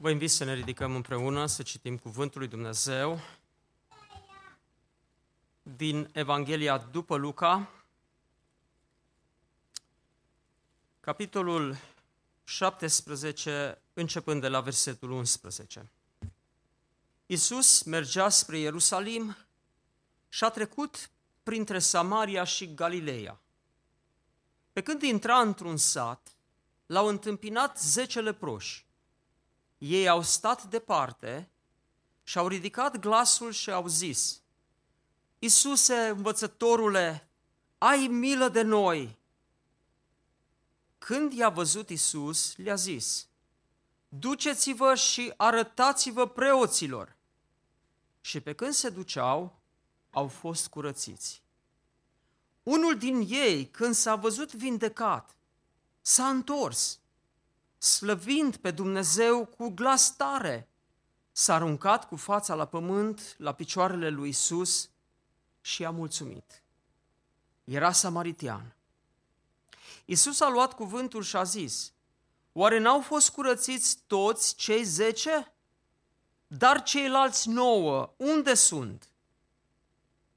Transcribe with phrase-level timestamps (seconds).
[0.00, 3.20] Vă invit să ne ridicăm împreună, să citim Cuvântul lui Dumnezeu
[5.62, 7.70] din Evanghelia după Luca,
[11.00, 11.76] capitolul
[12.44, 15.90] 17, începând de la versetul 11.
[17.26, 19.36] Iisus mergea spre Ierusalim
[20.28, 21.10] și a trecut
[21.42, 23.40] printre Samaria și Galileea.
[24.72, 26.36] Pe când intra într-un sat,
[26.86, 28.86] l-au întâmpinat zece leproși.
[29.78, 31.50] Ei au stat departe
[32.22, 34.42] și au ridicat glasul și au zis,
[35.38, 37.28] Iisuse, învățătorule,
[37.78, 39.18] ai milă de noi!
[40.98, 43.28] Când i-a văzut Isus, le-a zis,
[44.08, 47.16] Duceți-vă și arătați-vă preoților.
[48.20, 49.58] Și pe când se duceau,
[50.10, 51.42] au fost curățiți.
[52.62, 55.36] Unul din ei, când s-a văzut vindecat,
[56.00, 57.00] s-a întors,
[57.78, 60.68] slăvind pe Dumnezeu cu glas tare,
[61.32, 64.90] s-a aruncat cu fața la pământ, la picioarele lui Isus
[65.60, 66.62] și a mulțumit.
[67.64, 68.76] Era samaritian.
[70.04, 71.92] Isus a luat cuvântul și a zis,
[72.52, 75.52] Oare n-au fost curățiți toți cei zece?
[76.46, 79.08] Dar ceilalți nouă, unde sunt?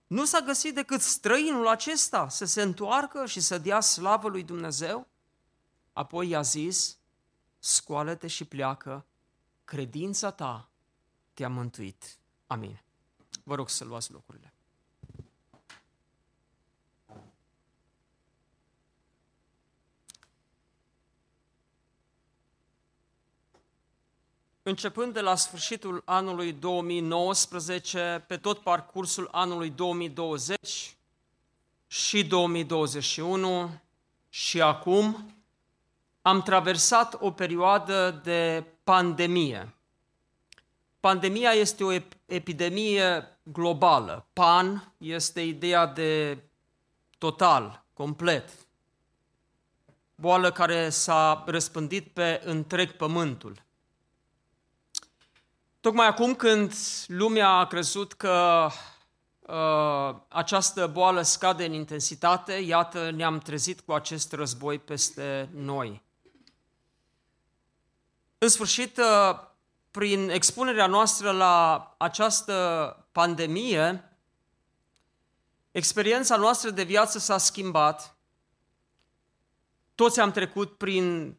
[0.08, 5.08] Nu s-a găsit decât străinul acesta să se întoarcă și să dea slavă lui Dumnezeu?
[5.94, 6.98] Apoi i-a zis,
[7.64, 9.06] scoală-te și pleacă,
[9.66, 10.70] credința ta
[11.34, 12.18] te-a mântuit.
[12.48, 12.82] Amin.
[13.44, 14.54] Vă rog să luați locurile.
[24.64, 30.98] Începând de la sfârșitul anului 2019, pe tot parcursul anului 2020
[31.88, 33.82] și 2021
[34.30, 35.34] și acum,
[36.22, 39.76] am traversat o perioadă de pandemie.
[41.00, 41.92] Pandemia este o
[42.26, 44.28] epidemie globală.
[44.34, 46.44] Pan este ideea de
[47.18, 48.50] total, complet.
[50.16, 53.64] Boală care s-a răspândit pe întreg pământul.
[55.80, 56.74] Tocmai acum când
[57.08, 58.68] lumea a crezut că
[59.40, 66.02] uh, această boală scade în intensitate, iată, ne-am trezit cu acest război peste noi.
[68.44, 69.40] În sfârșit, uh,
[69.92, 72.56] prin expunerea noastră la această
[73.12, 74.18] pandemie,
[75.72, 78.18] experiența noastră de viață s-a schimbat.
[79.96, 81.38] Toți am trecut prin,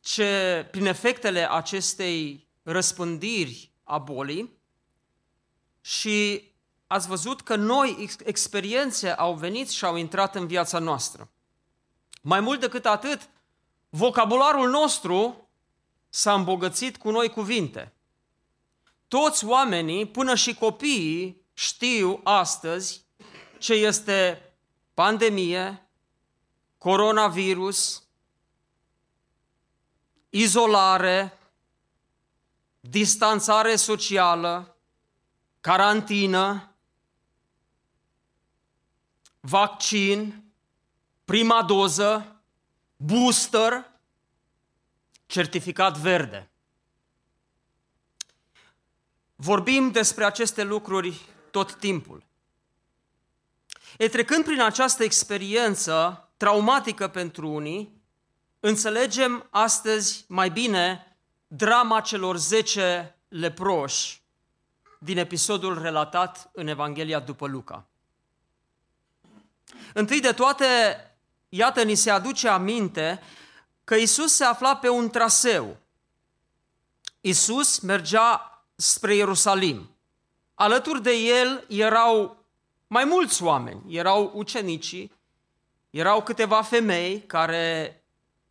[0.00, 4.58] ce, prin efectele acestei răspândiri a bolii
[5.80, 6.50] și
[6.86, 11.30] ați văzut că noi experiențe au venit și au intrat în viața noastră.
[12.22, 13.28] Mai mult decât atât,
[13.88, 15.43] vocabularul nostru
[16.14, 17.92] s-a îmbogățit cu noi cuvinte.
[19.08, 23.04] Toți oamenii, până și copiii, știu astăzi
[23.58, 24.42] ce este
[24.94, 25.88] pandemie,
[26.78, 28.02] coronavirus,
[30.30, 31.38] izolare,
[32.80, 34.76] distanțare socială,
[35.60, 36.74] carantină,
[39.40, 40.44] vaccin,
[41.24, 42.42] prima doză,
[42.96, 43.93] booster,
[45.26, 46.50] certificat verde.
[49.36, 51.20] Vorbim despre aceste lucruri
[51.50, 52.22] tot timpul.
[53.98, 58.02] E trecând prin această experiență traumatică pentru unii,
[58.60, 64.22] înțelegem astăzi mai bine drama celor zece leproși
[64.98, 67.86] din episodul relatat în Evanghelia după Luca.
[69.92, 70.66] Întâi de toate,
[71.48, 73.20] iată, ni se aduce aminte
[73.84, 75.76] că Isus se afla pe un traseu.
[77.20, 79.90] Isus mergea spre Ierusalim.
[80.54, 82.44] Alături de el erau
[82.86, 85.12] mai mulți oameni, erau ucenicii,
[85.90, 87.98] erau câteva femei care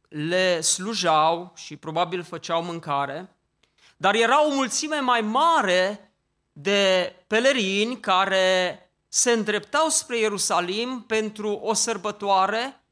[0.07, 3.35] le slujau și probabil făceau mâncare,
[3.97, 6.13] dar era o mulțime mai mare
[6.51, 8.77] de pelerini care
[9.07, 12.83] se îndreptau spre Ierusalim pentru o sărbătoare,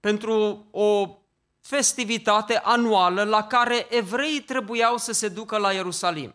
[0.00, 1.18] pentru o
[1.66, 6.34] festivitate anuală la care evreii trebuiau să se ducă la Ierusalim.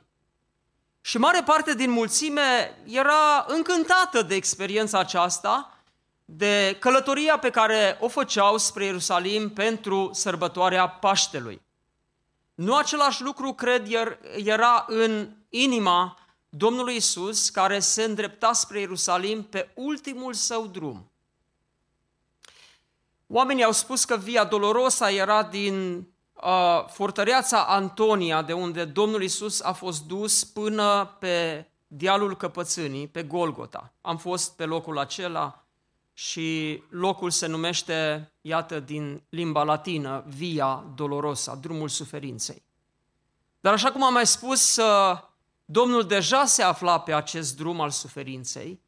[1.01, 5.77] Și mare parte din mulțime era încântată de experiența aceasta,
[6.25, 11.61] de călătoria pe care o făceau spre Ierusalim pentru sărbătoarea Paștelui.
[12.53, 13.87] Nu același lucru, cred,
[14.35, 16.17] era în inima
[16.49, 21.08] Domnului Isus, care se îndrepta spre Ierusalim pe ultimul său drum.
[23.31, 29.61] Oamenii au spus că Via Dolorosa era din uh, fortăreața Antonia, de unde Domnul Isus
[29.61, 33.93] a fost dus până pe dealul căpățânii, pe Golgota.
[34.01, 35.63] Am fost pe locul acela
[36.13, 42.63] și locul se numește, iată, din limba latină, Via Dolorosa, drumul suferinței.
[43.59, 45.19] Dar așa cum am mai spus, uh,
[45.65, 48.81] Domnul deja se afla pe acest drum al suferinței.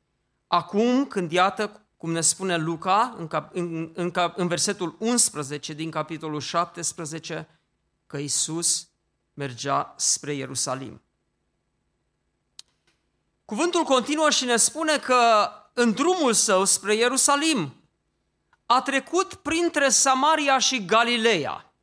[0.47, 5.91] Acum, când iată, cum ne spune Luca în, cap, în, în, în versetul 11 din
[5.91, 7.59] capitolul 17,
[8.07, 8.87] că Isus
[9.33, 11.01] mergea spre Ierusalim.
[13.45, 17.75] Cuvântul continuă și ne spune că în drumul său spre Ierusalim
[18.65, 21.73] a trecut printre Samaria și Galileea.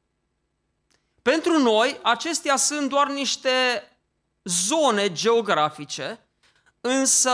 [1.23, 3.51] Pentru noi, acestea sunt doar niște
[4.45, 6.27] zone geografice,
[6.81, 7.31] însă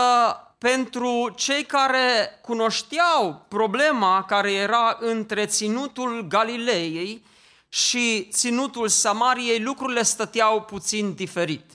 [0.57, 7.25] pentru cei care cunoșteau problema care era între ținutul Galileei
[7.69, 11.71] și ținutul Samariei, lucrurile stăteau puțin diferit.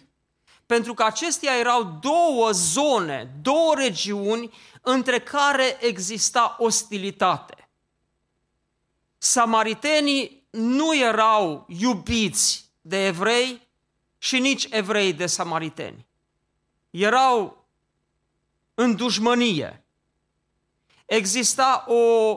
[0.66, 4.50] Pentru că acestea erau două zone, două regiuni
[4.80, 7.70] între care exista ostilitate.
[9.18, 13.68] Samaritenii nu erau iubiți de evrei
[14.18, 16.06] și nici evrei de samariteni.
[16.90, 17.59] Erau
[18.80, 19.84] în dușmănie.
[21.06, 22.36] Exista o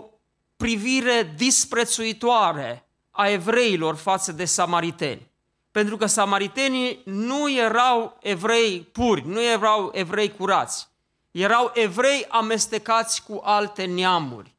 [0.57, 5.31] privire disprețuitoare a evreilor față de samariteni.
[5.71, 10.87] Pentru că samaritenii nu erau evrei puri, nu erau evrei curați.
[11.31, 14.55] Erau evrei amestecați cu alte neamuri.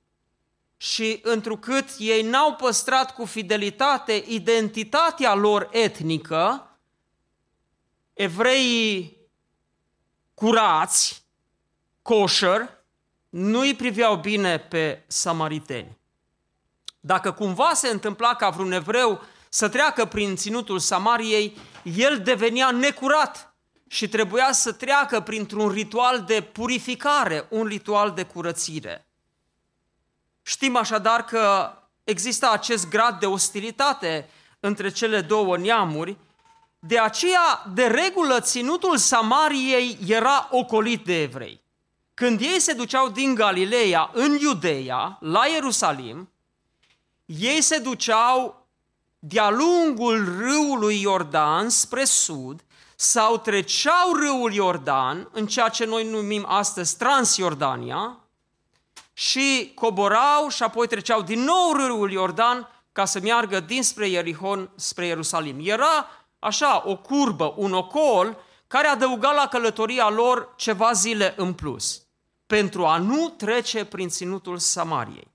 [0.76, 6.70] Și întrucât ei n-au păstrat cu fidelitate identitatea lor etnică,
[8.12, 9.16] evreii
[10.34, 11.23] curați,
[12.04, 12.68] kosher,
[13.28, 15.98] nu îi priveau bine pe samariteni.
[17.00, 23.54] Dacă cumva se întâmpla ca vreun evreu să treacă prin ținutul Samariei, el devenea necurat
[23.88, 29.06] și trebuia să treacă printr-un ritual de purificare, un ritual de curățire.
[30.42, 31.72] Știm așadar că
[32.04, 34.28] există acest grad de ostilitate
[34.60, 36.16] între cele două neamuri
[36.78, 41.63] de aceea, de regulă, ținutul Samariei era ocolit de evrei.
[42.14, 46.30] Când ei se duceau din Galileea în Iudeea, la Ierusalim,
[47.24, 48.66] ei se duceau
[49.18, 52.64] de-a lungul râului Iordan spre sud
[52.96, 58.18] sau treceau râul Iordan, în ceea ce noi numim astăzi Transjordania,
[59.12, 65.06] și coborau și apoi treceau din nou râul Iordan ca să meargă dinspre Ierihon spre
[65.06, 65.56] Ierusalim.
[65.62, 66.08] Era
[66.38, 72.03] așa, o curbă, un ocol, care adăuga la călătoria lor ceva zile în plus,
[72.46, 75.32] pentru a nu trece prin ținutul Samariei.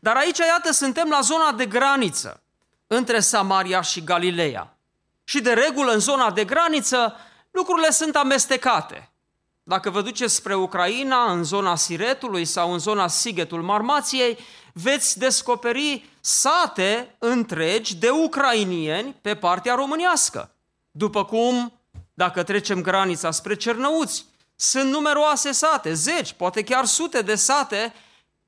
[0.00, 2.42] Dar aici, iată, suntem la zona de graniță
[2.86, 4.76] între Samaria și Galileea.
[5.24, 7.16] Și de regulă, în zona de graniță,
[7.50, 9.12] lucrurile sunt amestecate.
[9.62, 14.38] Dacă vă duceți spre Ucraina, în zona Siretului sau în zona Sigetul Marmației,
[14.72, 20.54] veți descoperi sate întregi de ucrainieni pe partea românească.
[20.90, 21.72] După cum,
[22.14, 24.24] dacă trecem granița spre Cernăuți,
[24.62, 27.94] sunt numeroase sate, zeci, poate chiar sute de sate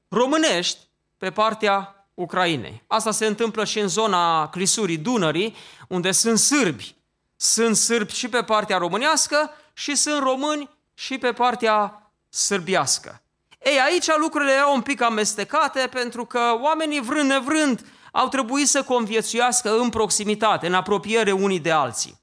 [0.08, 0.78] românești
[1.18, 2.82] pe partea Ucrainei.
[2.86, 5.56] Asta se întâmplă și în zona clisurii Dunării,
[5.88, 6.96] unde sunt sârbi.
[7.36, 13.22] Sunt sârbi și pe partea românească și sunt români și pe partea sârbiască.
[13.64, 18.82] Ei, aici lucrurile erau un pic amestecate pentru că oamenii vrând nevrând au trebuit să
[18.82, 22.22] conviețuiască în proximitate, în apropiere unii de alții.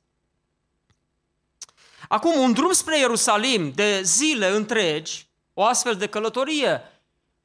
[2.12, 6.82] Acum, un drum spre Ierusalim de zile întregi, o astfel de călătorie,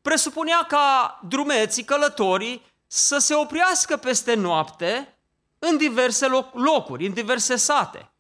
[0.03, 5.19] presupunea ca drumeții, călătorii, să se oprească peste noapte
[5.59, 8.11] în diverse locuri, în diverse sate.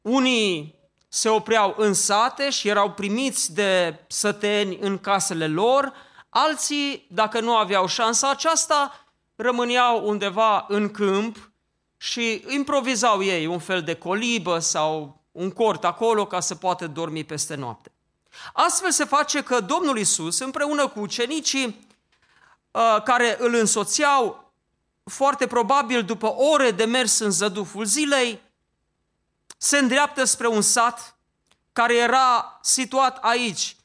[0.00, 0.74] Unii
[1.08, 5.92] se opreau în sate și erau primiți de săteni în casele lor,
[6.28, 11.52] alții, dacă nu aveau șansa aceasta, rămâneau undeva în câmp
[11.96, 17.24] și improvizau ei un fel de colibă sau un cort acolo ca să poată dormi
[17.24, 17.92] peste noapte.
[18.52, 21.86] Astfel se face că Domnul Isus, împreună cu ucenicii
[22.70, 24.52] uh, care îl însoțeau,
[25.04, 28.40] foarte probabil după ore de mers în zăduful zilei,
[29.56, 31.16] se îndreaptă spre un sat
[31.72, 33.76] care era situat aici,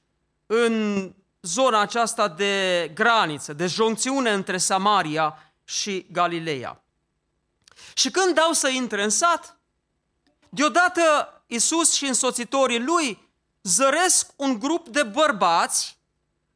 [0.46, 6.82] în zona aceasta de graniță, de joncțiune între Samaria și Galileea.
[7.94, 9.58] Și când dau să intre în sat,
[10.50, 13.30] deodată Isus și însoțitorii lui
[13.62, 15.98] zăresc un grup de bărbați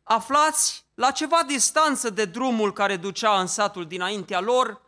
[0.04, 4.82] aflați la ceva distanță de drumul care ducea în satul dinaintea lor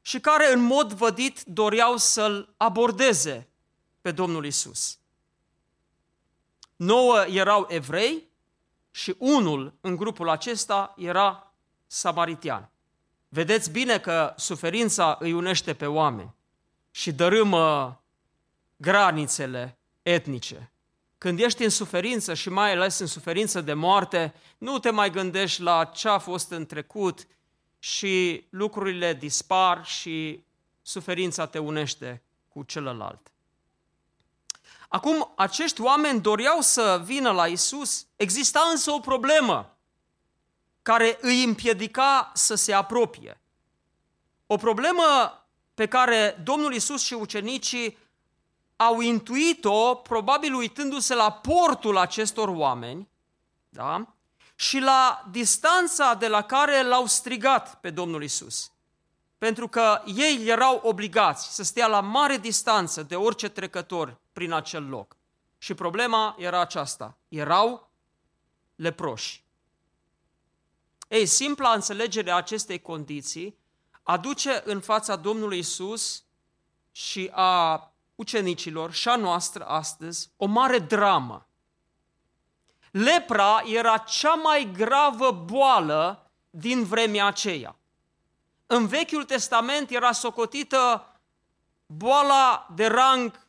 [0.00, 3.48] și care în mod vădit doreau să-l abordeze
[4.00, 4.98] pe Domnul Isus.
[6.76, 8.28] Nouă erau evrei
[8.90, 11.52] și unul în grupul acesta era
[11.86, 12.70] samaritian.
[13.28, 16.34] Vedeți bine că suferința îi unește pe oameni
[16.90, 17.98] și dărâmă
[18.76, 20.72] granițele etnice.
[21.18, 25.62] Când ești în suferință și mai ales în suferință de moarte, nu te mai gândești
[25.62, 27.26] la ce a fost în trecut
[27.78, 30.44] și lucrurile dispar și
[30.82, 33.32] suferința te unește cu celălalt.
[34.88, 39.76] Acum, acești oameni doreau să vină la Isus, exista însă o problemă
[40.82, 43.40] care îi împiedica să se apropie.
[44.46, 45.02] O problemă
[45.74, 47.98] pe care Domnul Isus și ucenicii
[48.76, 53.08] au intuit-o, probabil uitându-se la portul acestor oameni,
[53.68, 54.14] da?
[54.54, 58.72] și la distanța de la care l-au strigat pe Domnul Isus.
[59.38, 64.88] Pentru că ei erau obligați să stea la mare distanță de orice trecător prin acel
[64.88, 65.16] loc.
[65.58, 67.18] Și problema era aceasta.
[67.28, 67.90] Erau
[68.74, 69.44] leproși.
[71.08, 73.58] Ei, simpla înțelegere a acestei condiții
[74.02, 76.24] aduce în fața Domnului Isus
[76.92, 81.46] și a ucenicilor și a noastră astăzi o mare dramă.
[82.90, 87.76] Lepra era cea mai gravă boală din vremea aceea.
[88.66, 91.06] În Vechiul Testament era socotită
[91.86, 93.46] boala de rang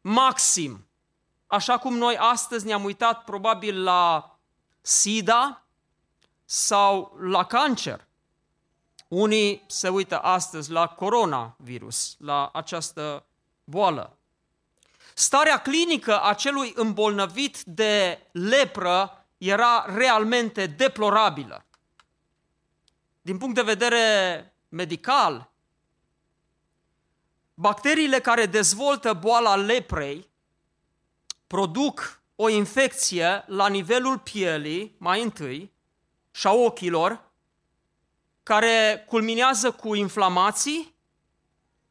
[0.00, 0.86] maxim.
[1.46, 4.36] Așa cum noi astăzi ne-am uitat probabil la
[4.80, 5.66] SIDA
[6.44, 8.06] sau la cancer.
[9.08, 13.26] Unii se uită astăzi la coronavirus, la această
[13.72, 14.18] boală.
[15.14, 21.64] Starea clinică a celui îmbolnăvit de lepră era realmente deplorabilă.
[23.22, 24.04] Din punct de vedere
[24.68, 25.50] medical,
[27.54, 30.30] bacteriile care dezvoltă boala leprei
[31.46, 35.72] produc o infecție la nivelul pielii, mai întâi,
[36.30, 37.30] și a ochilor,
[38.42, 40.91] care culminează cu inflamații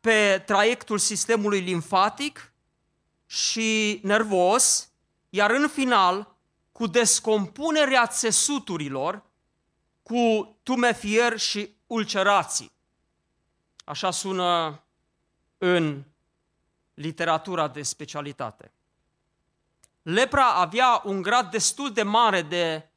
[0.02, 2.54] pe traiectul sistemului limfatic
[3.26, 4.92] și nervos,
[5.30, 6.36] iar în final,
[6.72, 9.24] cu descompunerea țesuturilor,
[10.04, 12.72] cu tumefier și ulcerații.
[13.84, 14.82] Așa sună
[15.58, 16.04] în
[16.94, 18.72] literatura de specialitate.
[20.02, 22.90] Lepra avea un grad destul de mare de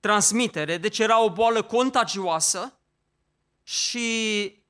[0.00, 2.78] transmitere, deci era o boală contagioasă
[3.62, 4.61] și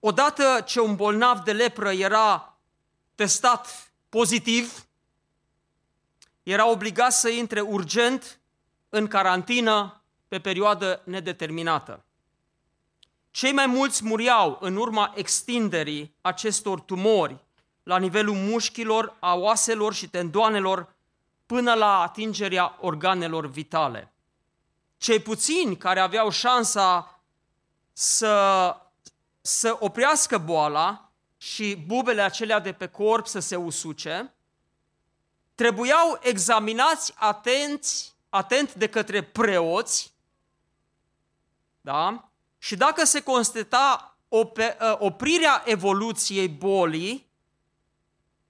[0.00, 2.58] odată ce un bolnav de lepră era
[3.14, 4.86] testat pozitiv,
[6.42, 8.40] era obligat să intre urgent
[8.88, 12.04] în carantină pe perioadă nedeterminată.
[13.30, 17.44] Cei mai mulți muriau în urma extinderii acestor tumori
[17.82, 20.94] la nivelul mușchilor, a oaselor și tendoanelor
[21.46, 24.12] până la atingerea organelor vitale.
[24.96, 27.20] Cei puțini care aveau șansa
[27.92, 28.76] să,
[29.48, 34.34] să oprească boala și bubele acelea de pe corp să se usuce,
[35.54, 40.14] trebuiau examinați atenți, atent de către preoți,
[41.80, 42.30] da?
[42.58, 47.26] și dacă se constata ă, oprirea evoluției bolii,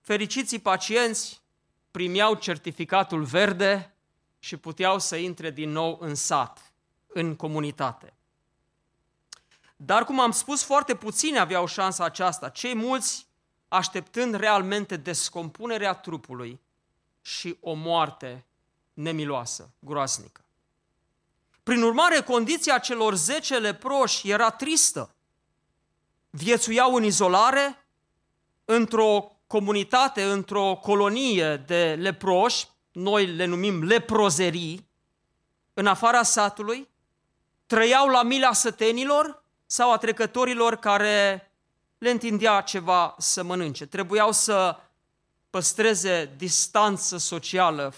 [0.01, 1.43] fericiții pacienți
[1.91, 3.95] primeau certificatul verde
[4.39, 6.73] și puteau să intre din nou în sat,
[7.07, 8.18] în comunitate.
[9.81, 13.27] Dar, cum am spus, foarte puțini aveau șansa aceasta, cei mulți
[13.69, 16.61] așteptând realmente descompunerea trupului
[17.21, 18.45] și o moarte
[18.93, 20.41] nemiloasă, groasnică.
[21.63, 25.15] Prin urmare, condiția celor zece leproși era tristă.
[26.31, 27.87] Viețuiau în izolare,
[28.65, 34.89] într-o comunitate, într-o colonie de leproși, noi le numim leprozerii,
[35.75, 36.89] în afara satului,
[37.67, 41.51] trăiau la mila sătenilor sau a trecătorilor care
[41.99, 43.87] le întindea ceva să mănânce.
[43.87, 44.77] Trebuiau să
[45.51, 47.95] păstreze distanță socială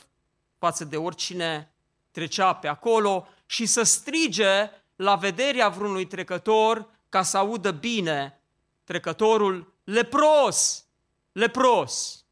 [0.58, 1.74] față de oricine
[2.10, 8.40] trecea pe acolo și să strige la vederea vreunui trecător ca să audă bine
[8.84, 10.84] trecătorul lepros,
[11.32, 12.24] lepros.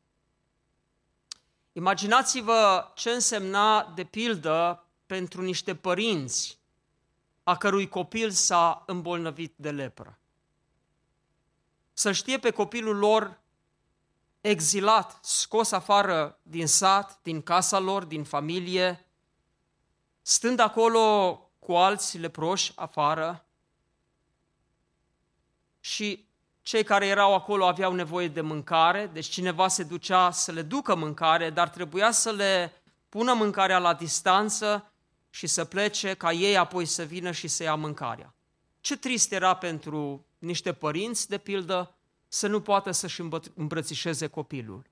[1.73, 6.59] Imaginați-vă ce însemna, de pildă, pentru niște părinți
[7.49, 10.19] a cărui copil s-a îmbolnăvit de lepră.
[11.93, 13.41] Să știe pe copilul lor
[14.41, 19.07] exilat, scos afară din sat, din casa lor, din familie,
[20.23, 23.47] stând acolo cu alți leproși afară
[25.81, 26.29] și
[26.63, 30.95] cei care erau acolo aveau nevoie de mâncare, deci cineva se ducea să le ducă
[30.95, 32.73] mâncare, dar trebuia să le
[33.09, 34.93] pună mâncarea la distanță
[35.39, 38.35] și să plece ca ei apoi să vină și să ia mâncarea.
[38.81, 41.95] Ce trist era pentru niște părinți, de pildă,
[42.29, 43.23] să nu poată să-și
[43.55, 44.87] îmbrățișeze copilul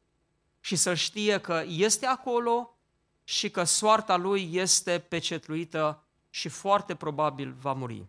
[0.60, 2.78] și să știe că este acolo
[3.24, 8.06] și că soarta lui este pecetluită și foarte probabil va muri.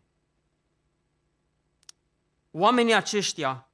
[2.52, 3.68] Oamenii aceștia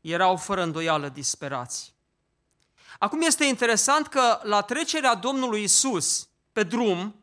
[0.00, 1.94] erau fără îndoială disperați.
[2.98, 7.19] Acum este interesant că la trecerea Domnului Isus pe drum,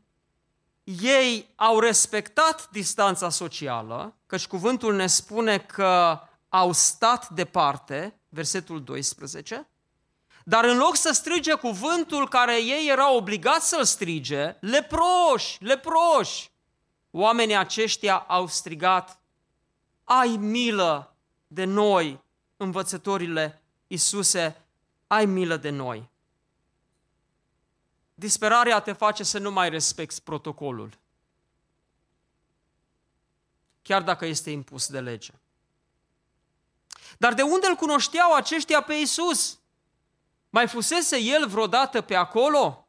[1.01, 9.69] ei au respectat distanța socială, căci cuvântul ne spune că au stat departe, versetul 12,
[10.43, 16.51] dar în loc să strige cuvântul care ei erau obligați să-l strige, leproși, leproși,
[17.11, 19.19] oamenii aceștia au strigat,
[20.03, 21.15] ai milă
[21.47, 22.23] de noi,
[22.57, 24.65] învățătorile Iisuse,
[25.07, 26.09] ai milă de noi.
[28.19, 30.97] Disperarea te face să nu mai respecti protocolul,
[33.81, 35.33] chiar dacă este impus de lege.
[37.17, 39.59] Dar de unde îl cunoșteau aceștia pe Isus?
[40.49, 42.87] Mai fusese el vreodată pe acolo?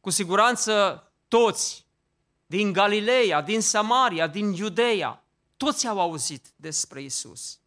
[0.00, 1.86] Cu siguranță toți
[2.46, 5.24] din Galileea, din Samaria, din Iudeea,
[5.56, 7.58] toți au auzit despre Isus.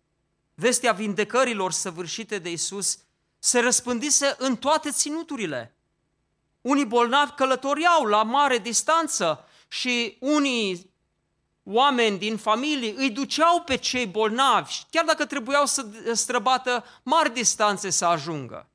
[0.53, 2.99] Vestea vindecărilor săvârșite de Isus
[3.39, 5.72] se răspândise în toate ținuturile.
[6.63, 10.93] Unii bolnavi călătoriau la mare distanță și unii
[11.63, 17.89] oameni din familie îi duceau pe cei bolnavi, chiar dacă trebuiau să străbată mari distanțe
[17.89, 18.69] să ajungă.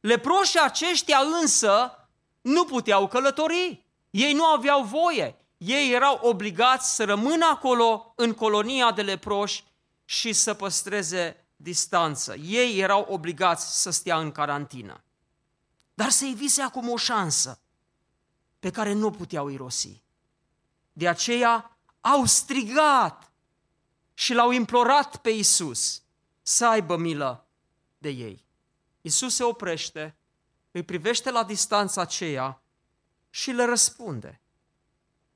[0.00, 1.96] Leproșii aceștia însă
[2.40, 3.86] nu puteau călători.
[4.10, 5.36] Ei nu aveau voie.
[5.56, 9.64] Ei erau obligați să rămână acolo în colonia de leproși
[10.04, 12.34] și să păstreze distanță.
[12.34, 15.04] Ei erau obligați să stea în carantină.
[16.02, 17.60] Dar se evise acum o șansă
[18.58, 20.02] pe care nu puteau irosi.
[20.92, 23.32] De aceea au strigat
[24.14, 26.02] și l-au implorat pe Isus
[26.42, 27.46] să aibă milă
[27.98, 28.44] de ei.
[29.00, 30.16] Isus se oprește,
[30.70, 32.62] îi privește la distanța aceea
[33.30, 34.40] și le răspunde.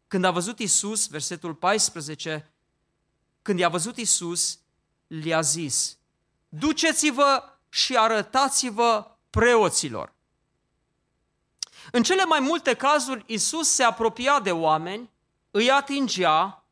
[0.09, 2.53] Când a văzut Isus, versetul 14,
[3.43, 4.59] când i-a văzut Isus,
[5.07, 5.99] le-a zis,
[6.49, 10.15] duceți-vă și arătați-vă preoților.
[11.97, 15.11] În cele mai multe cazuri, Isus se apropia de oameni
[15.51, 16.65] îi atingea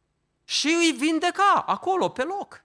[0.45, 2.65] și îi vindeca acolo, pe loc.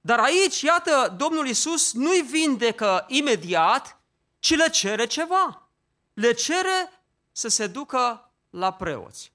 [0.00, 4.00] Dar aici, iată, Domnul Isus nu-i vindecă imediat,
[4.38, 5.68] ci le cere ceva.
[6.12, 9.32] Le cere să se ducă la preoți.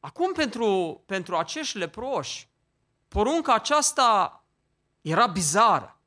[0.00, 2.48] Acum, pentru, pentru acești leproși,
[3.08, 4.44] porunca aceasta
[5.00, 5.99] era bizară.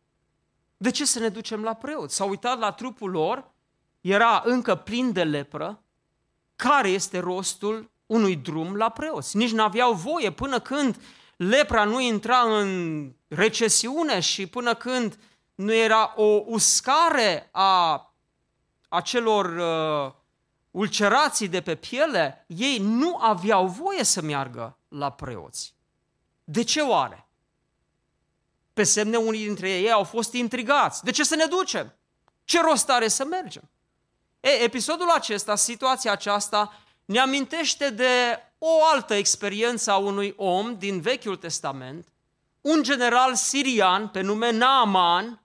[0.84, 2.16] De ce să ne ducem la preoți?
[2.16, 3.52] S-au uitat la trupul lor,
[4.02, 5.84] era încă plin de lepră,
[6.56, 9.38] care este rostul unui drum la preoți.
[9.38, 11.02] Nici nu aveau voie până când
[11.36, 15.20] lepra nu intra în recesiune și până când
[15.56, 18.14] nu era o uscare a
[18.90, 20.14] acelor uh,
[20.72, 25.76] ulcerații de pe piele, ei nu aveau voie să meargă la preoți.
[26.44, 27.23] De ce oare?
[28.74, 31.04] Pe semne unii dintre ei au fost intrigați.
[31.04, 31.94] De ce să ne ducem?
[32.44, 33.70] Ce rost are să mergem?
[34.40, 36.74] E, episodul acesta, situația aceasta,
[37.06, 42.08] ne amintește de o altă experiență a unui om din Vechiul Testament,
[42.62, 45.42] un general sirian pe nume Naaman,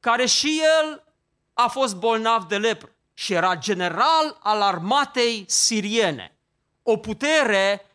[0.00, 1.04] care și el
[1.52, 6.36] a fost bolnav de lepră și era general al armatei siriene,
[6.82, 7.86] o putere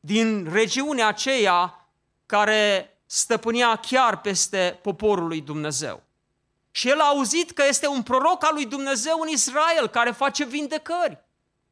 [0.00, 1.88] din regiunea aceea
[2.26, 6.02] care stăpânea chiar peste poporul lui Dumnezeu.
[6.70, 10.44] Și el a auzit că este un proroc al lui Dumnezeu în Israel care face
[10.44, 11.18] vindecări.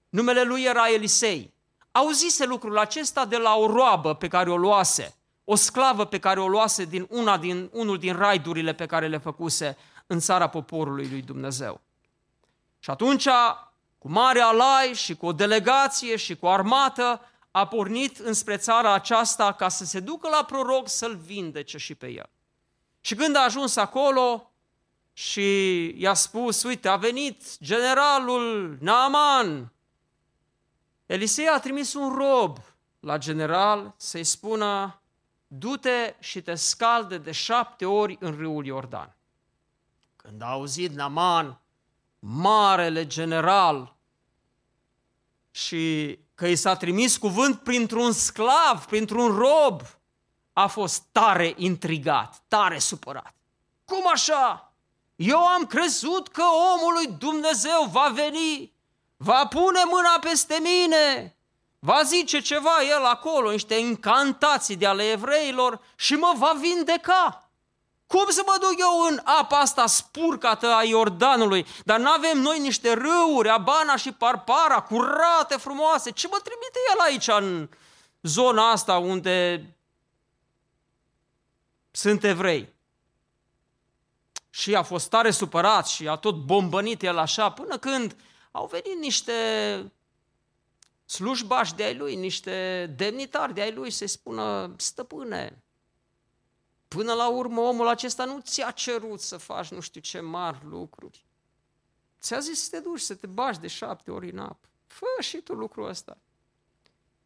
[0.08, 1.54] Numele lui era Elisei.
[1.92, 6.40] Auzise lucrul acesta de la o roabă pe care o luase, o sclavă pe care
[6.40, 11.08] o luase din, una din unul din raidurile pe care le făcuse în țara poporului
[11.08, 11.80] lui Dumnezeu.
[12.78, 13.28] Și atunci,
[13.98, 17.20] cu mare alai și cu o delegație și cu o armată,
[17.56, 22.08] a pornit înspre țara aceasta ca să se ducă la proroc să-l vindece și pe
[22.08, 22.30] el.
[23.00, 24.52] Și când a ajuns acolo
[25.12, 29.72] și i-a spus, uite, a venit generalul Naaman,
[31.06, 32.58] Elisei a trimis un rob
[33.00, 35.02] la general să-i spună,
[35.46, 39.16] du-te și te scalde de șapte ori în râul Iordan.
[40.16, 41.60] Când a auzit Naman,
[42.18, 43.96] marele general,
[45.50, 49.80] și că i s-a trimis cuvânt printr-un sclav, printr-un rob,
[50.52, 53.34] a fost tare intrigat, tare supărat.
[53.84, 54.72] Cum așa?
[55.16, 56.42] Eu am crezut că
[56.74, 58.72] omul lui Dumnezeu va veni,
[59.16, 61.36] va pune mâna peste mine,
[61.78, 67.45] va zice ceva el acolo, niște incantații de ale evreilor și mă va vindeca.
[68.06, 71.66] Cum să mă duc eu în apa asta spurcată a Iordanului?
[71.84, 76.10] Dar nu avem noi niște râuri, Abana și Parpara, curate, frumoase.
[76.10, 77.68] Ce mă trimite el aici, în
[78.22, 79.66] zona asta unde
[81.90, 82.74] sunt evrei?
[84.50, 88.16] Și a fost tare supărat și a tot bombănit el așa, până când
[88.50, 89.32] au venit niște
[91.04, 95.65] slujbași de ai lui, niște demnitari de ai lui să-i spună, stăpâne,
[96.88, 101.24] Până la urmă, omul acesta nu ți-a cerut să faci nu știu ce mari lucruri.
[102.20, 104.68] Ți-a zis să te duci, să te bași de șapte ori în apă.
[104.86, 106.18] Fă și tu lucrul ăsta.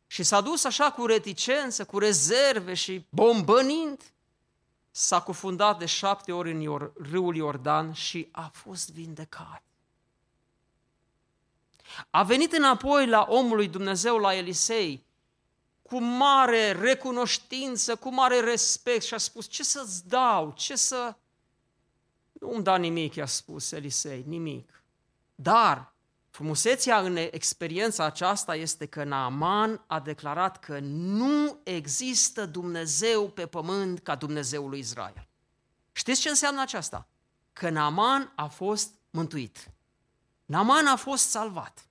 [0.07, 4.12] Și s-a dus așa cu reticență, cu rezerve și bombănind,
[4.90, 9.62] s-a cufundat de șapte ori în Ior- râul Iordan și a fost vindecat.
[12.11, 15.05] A venit înapoi la omul lui Dumnezeu, la Elisei,
[15.90, 21.16] cu mare recunoștință, cu mare respect și a spus, ce să-ți dau, ce să...
[22.33, 24.85] Nu-mi da nimic, i-a spus Elisei, nimic.
[25.35, 25.94] Dar
[26.31, 34.00] frumusețea în experiența aceasta este că Naaman a declarat că nu există Dumnezeu pe pământ
[34.00, 35.29] ca Dumnezeul lui Israel.
[35.92, 37.09] Știți ce înseamnă aceasta?
[37.53, 39.70] Că Naaman a fost mântuit.
[40.44, 41.89] Naaman a fost salvat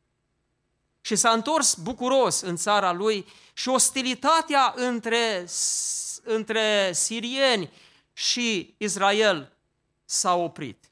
[1.09, 5.47] și s-a întors bucuros în țara lui și ostilitatea între,
[6.23, 7.71] între sirieni
[8.13, 9.51] și Israel
[10.05, 10.89] s-a oprit.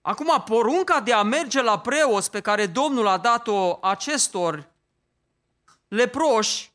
[0.00, 4.68] Acum, porunca de a merge la preos pe care Domnul a dat-o acestor
[5.88, 6.70] leproși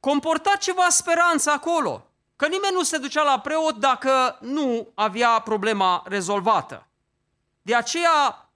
[0.00, 2.06] comporta ceva speranță acolo.
[2.36, 6.86] Că nimeni nu se ducea la preot dacă nu avea problema rezolvată.
[7.62, 8.48] De aceea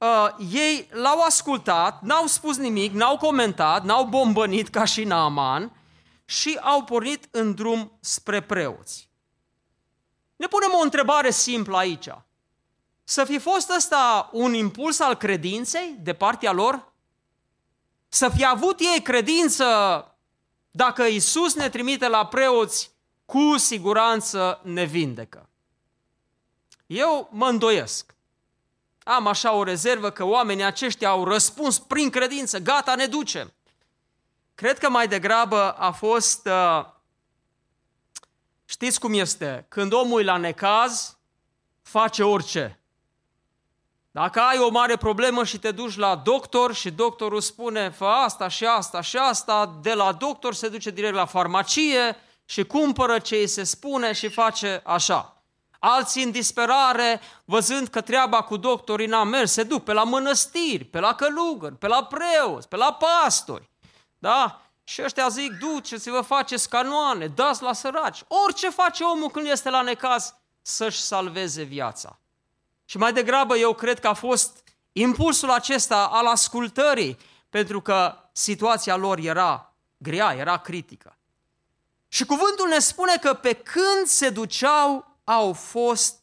[0.00, 5.72] uh, ei l-au ascultat, n-au spus nimic, n-au comentat, n-au bombănit ca și Naaman
[6.24, 9.08] și au pornit în drum spre preoți.
[10.36, 12.08] Ne punem o întrebare simplă aici.
[13.04, 16.92] Să fi fost ăsta un impuls al credinței de partea lor?
[18.08, 19.64] Să fi avut ei credință
[20.70, 22.90] dacă Isus ne trimite la preoți,
[23.24, 25.48] cu siguranță ne vindecă.
[26.86, 28.14] Eu mă îndoiesc
[29.14, 33.52] am așa o rezervă că oamenii aceștia au răspuns prin credință, gata, ne ducem.
[34.54, 36.84] Cred că mai degrabă a fost, uh,
[38.64, 41.18] știți cum este, când omul e la necaz,
[41.82, 42.80] face orice.
[44.10, 48.48] Dacă ai o mare problemă și te duci la doctor și doctorul spune fă asta
[48.48, 53.36] și asta și asta, de la doctor se duce direct la farmacie și cumpără ce
[53.36, 55.39] îi se spune și face așa.
[55.82, 60.84] Alții în disperare, văzând că treaba cu doctorii n-a mers, se duc pe la mănăstiri,
[60.84, 63.70] pe la călugări, pe la preoți, pe la pastori.
[64.18, 64.62] Da?
[64.84, 68.22] Și ăștia zic, duceți-vă, faceți canoane, dați la săraci.
[68.28, 72.18] Orice face omul când este la necaz, să-și salveze viața.
[72.84, 74.62] Și mai degrabă eu cred că a fost
[74.92, 81.18] impulsul acesta al ascultării, pentru că situația lor era grea, era critică.
[82.08, 86.22] Și cuvântul ne spune că pe când se duceau au fost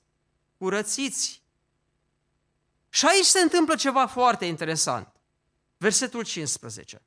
[0.57, 1.43] curățiți.
[2.89, 5.15] Și aici se întâmplă ceva foarte interesant.
[5.77, 7.01] Versetul 15.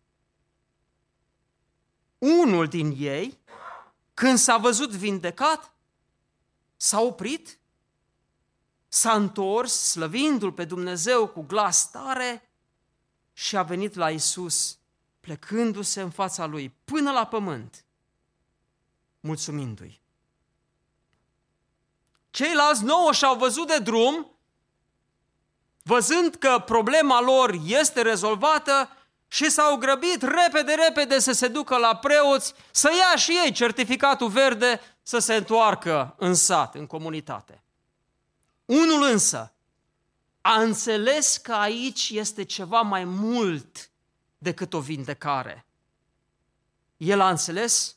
[2.18, 3.38] Unul din ei,
[4.14, 5.74] când s-a văzut vindecat,
[6.76, 7.58] s-a oprit,
[8.88, 12.50] s-a întors, slăvindu-L pe Dumnezeu cu glas tare
[13.32, 14.78] și a venit la Isus,
[15.20, 17.84] plecându-se în fața Lui până la pământ,
[19.20, 20.00] mulțumindu-i.
[22.40, 24.30] Ceilalți nouă și-au văzut de drum,
[25.82, 28.96] văzând că problema lor este rezolvată
[29.28, 34.28] și s-au grăbit repede, repede să se ducă la preoți, să ia și ei certificatul
[34.28, 37.62] verde, să se întoarcă în sat, în comunitate.
[38.64, 39.52] Unul însă
[40.40, 43.90] a înțeles că aici este ceva mai mult
[44.38, 45.66] decât o vindecare.
[46.96, 47.96] El a înțeles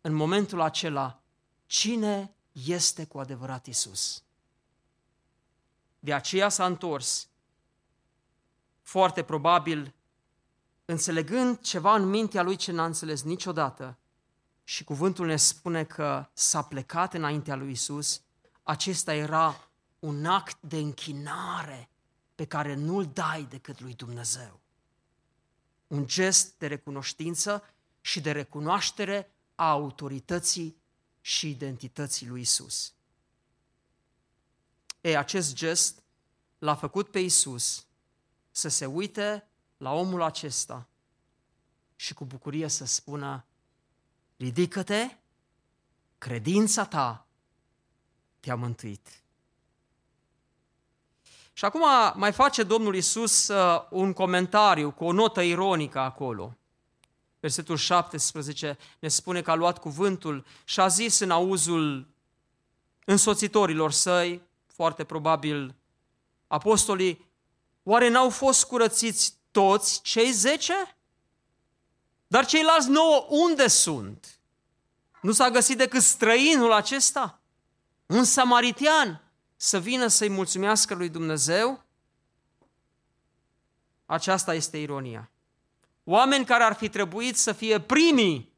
[0.00, 1.20] în momentul acela
[1.66, 2.34] cine
[2.66, 4.22] este cu adevărat Isus.
[5.98, 7.28] De aceea s-a întors,
[8.82, 9.94] foarte probabil
[10.84, 13.98] înțelegând ceva în mintea lui ce n-a înțeles niciodată.
[14.64, 18.22] Și cuvântul ne spune că s-a plecat înaintea lui Isus.
[18.62, 21.90] Acesta era un act de închinare
[22.34, 24.60] pe care nu-l dai decât lui Dumnezeu.
[25.86, 27.62] Un gest de recunoștință
[28.00, 30.79] și de recunoaștere a autorității
[31.20, 32.94] și identității lui Isus.
[35.00, 36.02] E, acest gest
[36.58, 37.86] l-a făcut pe Isus
[38.50, 40.88] să se uite la omul acesta
[41.96, 43.44] și cu bucurie să spună,
[44.36, 45.16] ridică-te,
[46.18, 47.26] credința ta
[48.40, 49.22] te-a mântuit.
[51.52, 56.56] Și acum mai face Domnul Isus uh, un comentariu cu o notă ironică acolo.
[57.40, 62.08] Versetul 17 ne spune că a luat cuvântul și a zis în auzul
[63.04, 65.74] însoțitorilor săi, foarte probabil
[66.46, 67.30] apostolii,
[67.82, 70.96] oare n-au fost curățiți toți cei zece?
[72.26, 74.40] Dar ceilalți nouă unde sunt?
[75.22, 77.42] Nu s-a găsit decât străinul acesta?
[78.06, 79.22] Un samaritian
[79.56, 81.84] să vină să-i mulțumească lui Dumnezeu?
[84.06, 85.29] Aceasta este ironia.
[86.04, 88.52] Oameni care ar fi trebuit să fie primii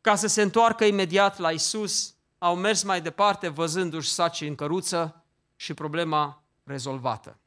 [0.00, 5.24] ca să se întoarcă imediat la Isus, au mers mai departe văzându-și saci în căruță
[5.56, 7.38] și problema rezolvată.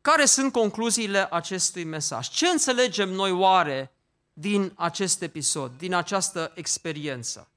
[0.00, 2.28] Care sunt concluziile acestui mesaj?
[2.28, 3.92] Ce înțelegem noi oare
[4.32, 7.50] din acest episod, din această experiență?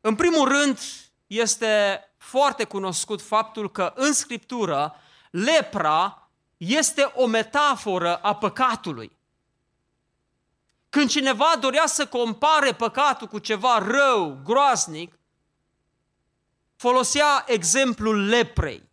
[0.00, 0.78] În primul rând,
[1.26, 4.94] este foarte cunoscut faptul că în Scriptură
[5.30, 6.21] lepra
[6.64, 9.16] este o metaforă a păcatului.
[10.88, 15.18] Când cineva dorea să compare păcatul cu ceva rău, groaznic,
[16.76, 18.90] folosea exemplul leprei.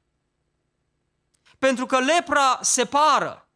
[1.59, 3.47] Pentru că lepra separă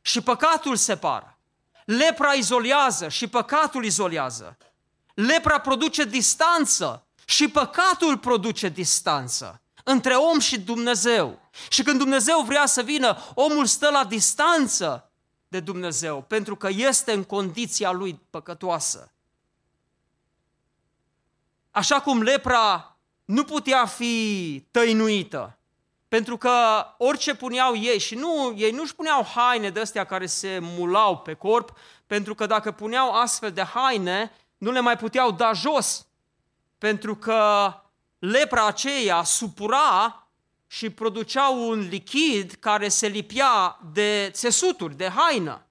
[0.00, 1.38] și păcatul separă.
[1.84, 4.56] Lepra izolează și păcatul izolează.
[5.14, 11.38] Lepra produce distanță și păcatul produce distanță între om și Dumnezeu.
[11.68, 15.10] Și când Dumnezeu vrea să vină, omul stă la distanță
[15.48, 19.12] de Dumnezeu, pentru că este în condiția lui păcătoasă.
[21.70, 25.58] Așa cum lepra nu putea fi tăinuită,
[26.08, 30.58] pentru că orice puneau ei, și nu, ei nu-și puneau haine de astea care se
[30.62, 35.52] mulau pe corp, pentru că dacă puneau astfel de haine, nu le mai puteau da
[35.52, 36.06] jos,
[36.78, 37.72] pentru că
[38.18, 40.22] lepra aceea supura
[40.66, 45.62] și producea un lichid care se lipia de țesuturi, de haină.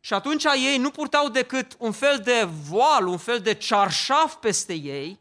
[0.00, 4.72] Și atunci ei nu purtau decât un fel de voal, un fel de cearșaf peste
[4.72, 5.20] ei,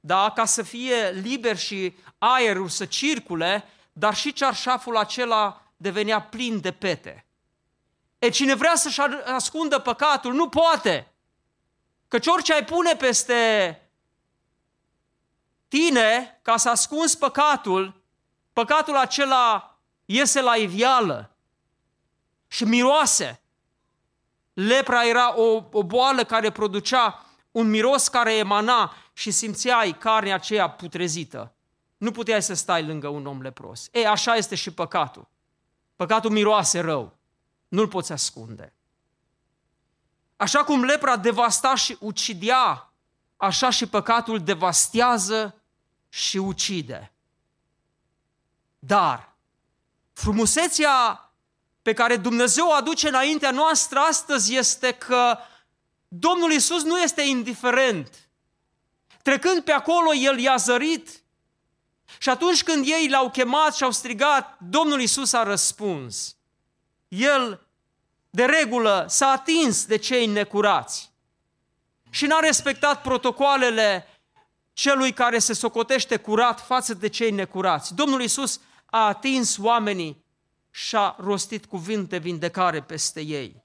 [0.00, 6.60] da, ca să fie liber și aerul să circule, dar și cearșaful acela devenea plin
[6.60, 7.26] de pete.
[8.18, 11.12] E cine vrea să-și ascundă păcatul, nu poate.
[12.08, 13.78] Căci orice ai pune peste
[15.74, 18.02] tine ca să ascunzi păcatul,
[18.52, 21.36] păcatul acela iese la ivială
[22.46, 23.42] și miroase.
[24.52, 30.70] Lepra era o, o boală care producea un miros care emana și simțeai carnea aceea
[30.70, 31.54] putrezită.
[31.96, 33.88] Nu puteai să stai lângă un om lepros.
[33.92, 35.28] E, așa este și păcatul.
[35.96, 37.16] Păcatul miroase rău.
[37.68, 38.74] Nu-l poți ascunde.
[40.36, 42.92] Așa cum lepra devasta și ucidea,
[43.36, 45.58] așa și păcatul devastează
[46.14, 47.12] și ucide.
[48.78, 49.36] Dar
[50.12, 51.28] frumusețea
[51.82, 55.38] pe care Dumnezeu o aduce înaintea noastră astăzi este că
[56.08, 58.28] Domnul Isus nu este indiferent.
[59.22, 61.22] Trecând pe acolo, El i-a zărit
[62.18, 66.36] și atunci când ei l-au chemat și au strigat, Domnul Isus a răspuns.
[67.08, 67.66] El,
[68.30, 71.12] de regulă, s-a atins de cei necurați
[72.10, 74.13] și n-a respectat protocoalele
[74.74, 77.94] celui care se socotește curat față de cei necurați.
[77.94, 80.24] Domnul Isus a atins oamenii
[80.70, 83.64] și a rostit cuvinte de vindecare peste ei.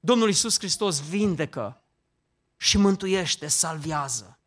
[0.00, 1.82] Domnul Isus Hristos vindecă
[2.56, 4.38] și mântuiește, salvează.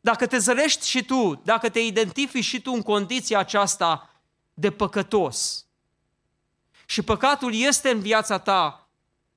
[0.00, 4.10] Dacă te zărești și tu, dacă te identifici și tu în condiția aceasta
[4.54, 5.66] de păcătos
[6.86, 8.83] și păcatul este în viața ta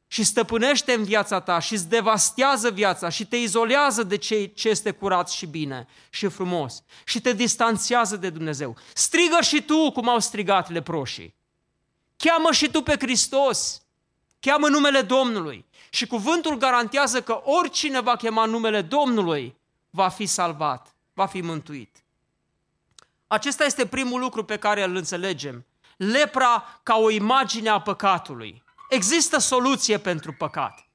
[0.08, 4.70] și stăpânește în viața ta și îți devastează viața și te izolează de ce, ce
[4.70, 8.78] este curat și bine și frumos și te distanțează de Dumnezeu.
[8.94, 11.36] Strigă și tu cum au strigat leproșii.
[12.18, 13.82] cheamă și tu pe Hristos,
[14.40, 15.66] cheamă numele Domnului.
[15.90, 19.58] Și cuvântul garantează că oricine va chema numele Domnului
[19.90, 22.04] va fi salvat, va fi mântuit.
[23.28, 25.66] Acesta este primul lucru pe care îl înțelegem.
[25.98, 28.64] Lepra ca o imagine a păcatului.
[28.90, 30.88] Există soluție pentru păcat.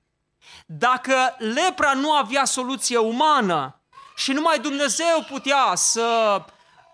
[0.66, 3.80] Dacă lepra nu avea soluție umană
[4.16, 6.40] și numai Dumnezeu putea să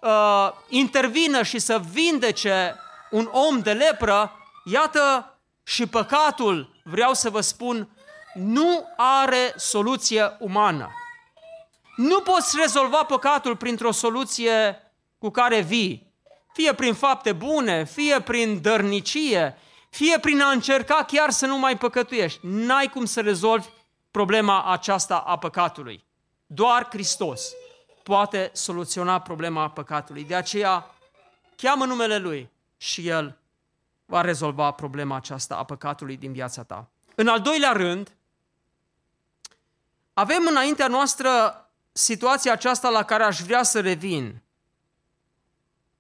[0.00, 2.76] uh, intervină și să vindece
[3.10, 4.32] un om de lepră,
[4.64, 7.88] iată și păcatul, vreau să vă spun,
[8.34, 10.90] nu are soluție umană.
[11.96, 14.82] Nu poți rezolva păcatul printr-o soluție
[15.18, 16.12] cu care vii,
[16.52, 19.58] fie prin fapte bune, fie prin dărnicie,
[19.90, 22.40] fie prin a încerca chiar să nu mai păcătuiești.
[22.42, 23.68] N-ai cum să rezolvi
[24.10, 26.04] problema aceasta a păcatului.
[26.46, 27.52] Doar Hristos
[28.02, 30.24] poate soluționa problema păcatului.
[30.24, 30.94] De aceea,
[31.56, 33.38] cheamă numele Lui și El
[34.04, 36.90] va rezolva problema aceasta a păcatului din viața ta.
[37.14, 38.16] În al doilea rând,
[40.12, 44.42] avem înaintea noastră situația aceasta la care aș vrea să revin.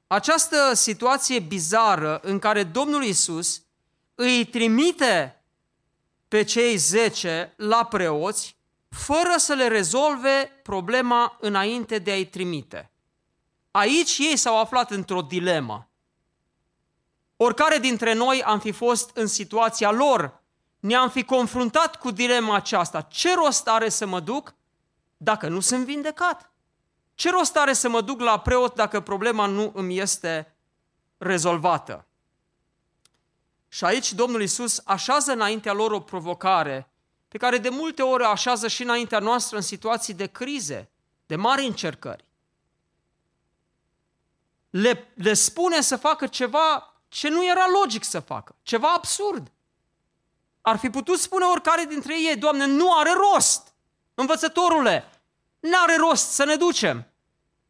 [0.06, 3.62] Această situație bizară în care Domnul Isus
[4.20, 5.42] îi trimite
[6.28, 8.56] pe cei zece la preoți
[8.88, 12.90] fără să le rezolve problema înainte de a-i trimite.
[13.70, 15.90] Aici ei s-au aflat într-o dilemă.
[17.36, 20.42] Oricare dintre noi am fi fost în situația lor,
[20.80, 23.00] ne-am fi confruntat cu dilema aceasta.
[23.00, 24.54] Ce rost are să mă duc
[25.16, 26.52] dacă nu sunt vindecat?
[27.14, 30.56] Ce rost are să mă duc la preot dacă problema nu îmi este
[31.18, 32.07] rezolvată?
[33.68, 36.90] Și aici Domnul Isus așează înaintea lor o provocare
[37.28, 40.90] pe care de multe ori o așează și înaintea noastră în situații de crize,
[41.26, 42.24] de mari încercări.
[44.70, 49.50] Le, le spune să facă ceva ce nu era logic să facă, ceva absurd.
[50.60, 53.74] Ar fi putut spune oricare dintre ei, Doamne, nu are rost,
[54.14, 55.10] învățătorule,
[55.60, 57.06] nu are rost să ne ducem.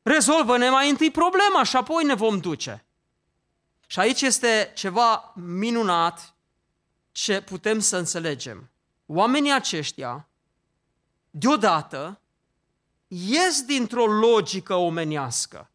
[0.02, 2.84] Rezolvă-ne mai întâi problema și apoi ne vom duce.
[3.90, 6.34] Și aici este ceva minunat
[7.12, 8.70] ce putem să înțelegem.
[9.06, 10.28] Oamenii aceștia,
[11.30, 12.20] deodată,
[13.06, 15.70] ies dintr-o logică omenească.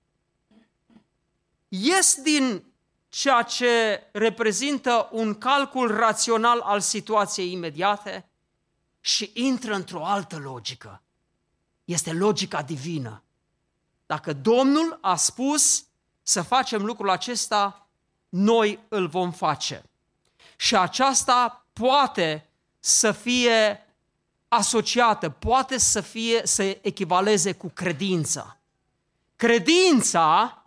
[1.67, 2.63] Ies din
[3.10, 8.30] ceea ce reprezintă un calcul rațional al situației imediate
[8.99, 11.02] și intră într-o altă logică.
[11.86, 13.23] Este logica divină.
[14.06, 15.86] Dacă Domnul a spus
[16.21, 17.83] să facem lucrul acesta,
[18.34, 19.84] noi îl vom face.
[20.56, 23.88] Și aceasta poate să fie
[24.48, 28.58] asociată, poate să fie să echivaleze cu credința.
[29.36, 30.58] Credința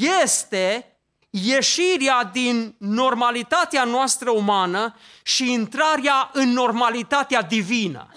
[0.00, 0.96] este
[1.30, 8.08] ieșirea din normalitatea noastră umană și intrarea în normalitatea divină.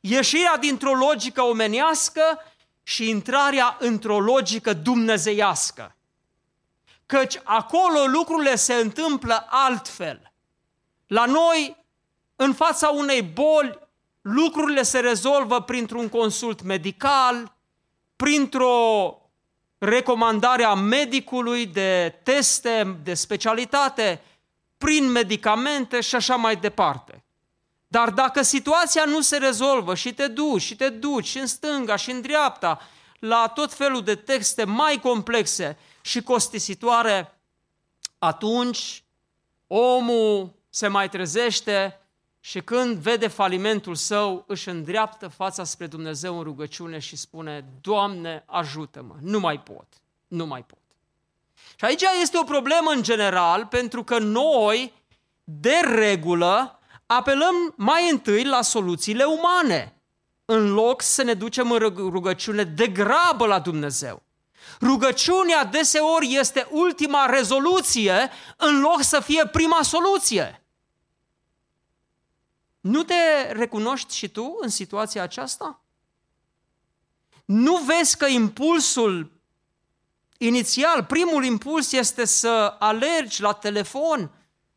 [0.00, 2.22] Ieșirea dintr-o logică omenească
[2.82, 5.96] și intrarea într-o logică dumnezeiască.
[7.18, 10.32] Căci acolo lucrurile se întâmplă altfel.
[11.06, 11.84] La noi,
[12.36, 13.78] în fața unei boli,
[14.20, 17.56] lucrurile se rezolvă printr-un consult medical,
[18.16, 19.16] printr-o
[19.78, 24.20] recomandare a medicului de teste de specialitate,
[24.78, 27.24] prin medicamente și așa mai departe.
[27.88, 31.96] Dar dacă situația nu se rezolvă și te duci și te duci și în stânga
[31.96, 32.80] și în dreapta
[33.18, 37.38] la tot felul de texte mai complexe și costisitoare,
[38.18, 39.04] atunci
[39.66, 42.00] omul se mai trezește
[42.40, 48.44] și când vede falimentul său, își îndreaptă fața spre Dumnezeu în rugăciune și spune, Doamne,
[48.46, 49.86] ajută-mă, nu mai pot,
[50.26, 50.78] nu mai pot.
[51.76, 54.92] Și aici este o problemă în general, pentru că noi,
[55.44, 59.96] de regulă, apelăm mai întâi la soluțiile umane,
[60.44, 64.22] în loc să ne ducem în rugăciune de grabă la Dumnezeu.
[64.80, 70.64] Rugăciunea deseori este ultima rezoluție în loc să fie prima soluție.
[72.80, 75.82] Nu te recunoști și tu în situația aceasta?
[77.44, 79.40] Nu vezi că impulsul
[80.38, 84.30] inițial, primul impuls este să alergi la telefon,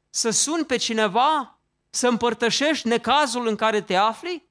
[0.09, 1.59] să suni pe cineva,
[1.89, 4.49] să împărtășești necazul în care te afli?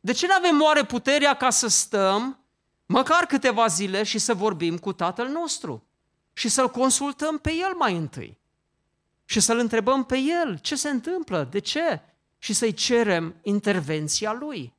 [0.00, 2.41] De ce nu avem oare puterea ca să stăm
[2.92, 5.86] măcar câteva zile și să vorbim cu Tatăl nostru
[6.32, 8.38] și să-L consultăm pe El mai întâi
[9.24, 12.00] și să-L întrebăm pe El ce se întâmplă, de ce
[12.38, 14.74] și să-i cerem intervenția Lui.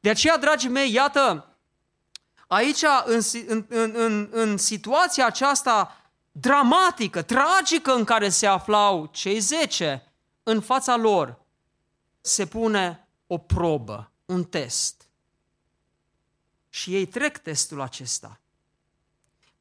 [0.00, 1.56] De aceea, dragii mei, iată,
[2.46, 3.20] aici, în,
[3.68, 5.96] în, în, în situația aceasta
[6.32, 10.12] dramatică, tragică în care se aflau cei zece,
[10.42, 11.40] în fața lor
[12.20, 15.05] se pune o probă, un test.
[16.76, 18.40] Și ei trec testul acesta.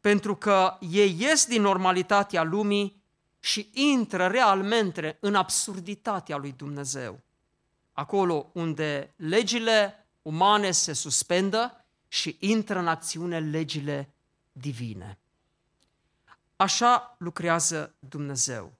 [0.01, 3.03] Pentru că ei ies din normalitatea lumii
[3.39, 7.19] și intră realmente în absurditatea lui Dumnezeu.
[7.93, 14.13] Acolo unde legile umane se suspendă și intră în acțiune legile
[14.51, 15.19] divine.
[16.55, 18.73] Așa lucrează Dumnezeu.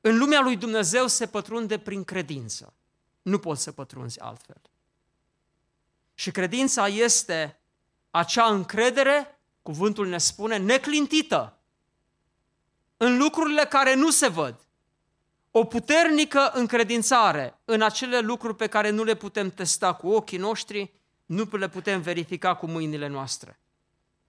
[0.00, 2.74] În lumea lui Dumnezeu se pătrunde prin credință.
[3.22, 4.60] Nu poți să pătrunzi altfel.
[6.18, 7.60] Și credința este
[8.10, 11.58] acea încredere, cuvântul ne spune, neclintită
[12.96, 14.66] în lucrurile care nu se văd.
[15.50, 20.92] O puternică încredințare în acele lucruri pe care nu le putem testa cu ochii noștri,
[21.26, 23.60] nu le putem verifica cu mâinile noastre,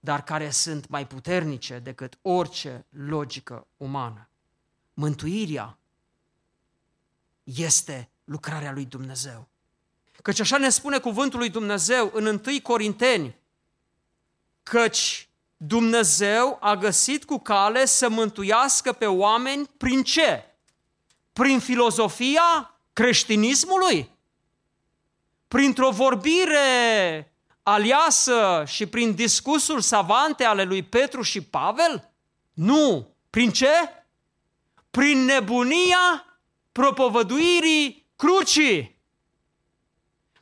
[0.00, 4.28] dar care sunt mai puternice decât orice logică umană.
[4.94, 5.78] Mântuirea
[7.42, 9.48] este lucrarea lui Dumnezeu.
[10.22, 13.36] Căci așa ne spune cuvântul lui Dumnezeu în 1 Corinteni,
[14.62, 20.44] căci Dumnezeu a găsit cu cale să mântuiască pe oameni prin ce?
[21.32, 24.10] Prin filozofia creștinismului?
[25.48, 32.10] Printr-o vorbire aliasă și prin discursul savante ale lui Petru și Pavel?
[32.52, 33.14] Nu.
[33.30, 34.04] Prin ce?
[34.90, 36.38] Prin nebunia
[36.72, 38.97] propovăduirii crucii.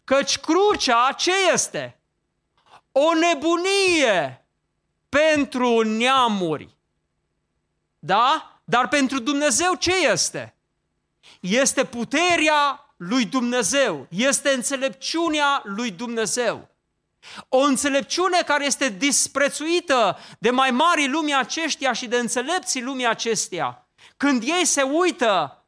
[0.06, 2.00] Căci crucea ce este?
[2.92, 4.46] O nebunie
[5.08, 6.76] pentru neamuri.
[7.98, 8.60] Da?
[8.64, 10.54] Dar pentru Dumnezeu ce este?
[11.40, 16.68] Este puterea lui Dumnezeu, este înțelepciunea lui Dumnezeu.
[17.48, 23.88] O înțelepciune care este disprețuită de mai mari lumii aceștia și de înțelepții lumii acestea.
[24.16, 25.64] Când ei se uită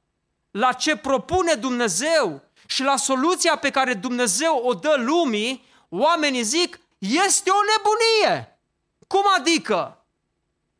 [0.51, 6.81] la ce propune Dumnezeu și la soluția pe care Dumnezeu o dă lumii, oamenii zic,
[6.99, 8.59] este o nebunie.
[9.07, 10.05] Cum adică?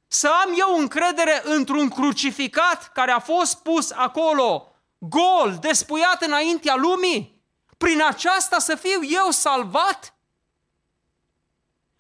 [0.09, 7.43] Să am eu încredere într-un crucificat care a fost pus acolo, gol, despuiat înaintea lumii?
[7.78, 10.14] Prin aceasta să fiu eu salvat?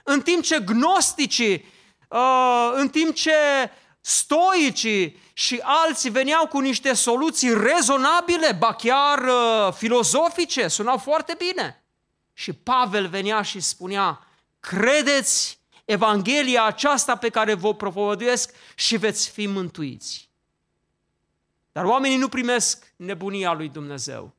[0.02, 1.64] În timp ce gnosticii,
[2.08, 3.32] uh, în timp ce
[4.08, 11.84] stoicii și alții veneau cu niște soluții rezonabile, ba chiar uh, filozofice, sunau foarte bine.
[12.32, 14.26] Și Pavel venea și spunea,
[14.60, 20.30] credeți Evanghelia aceasta pe care vă propovăduiesc și veți fi mântuiți.
[21.72, 24.34] Dar oamenii nu primesc nebunia lui Dumnezeu.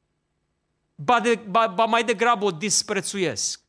[0.95, 3.61] Ba, de, ba, ba mai degrabă o disprețuiesc.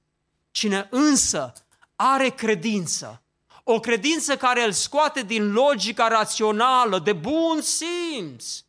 [0.51, 1.53] Cine însă
[1.97, 3.23] are credință,
[3.65, 8.63] o credință care îl scoate din logica rațională, de bun simț,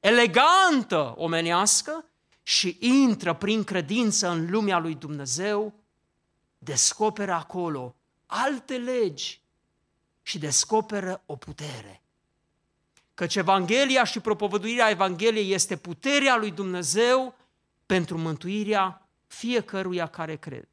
[0.00, 2.04] elegantă, omenească,
[2.42, 5.74] și intră prin credință în lumea lui Dumnezeu,
[6.58, 7.94] descoperă acolo
[8.26, 9.40] alte legi
[10.22, 12.02] și descoperă o putere.
[13.14, 17.34] Căci Evanghelia și propovăduirea Evangheliei este puterea lui Dumnezeu
[17.86, 20.68] pentru mântuirea fiecăruia care crede.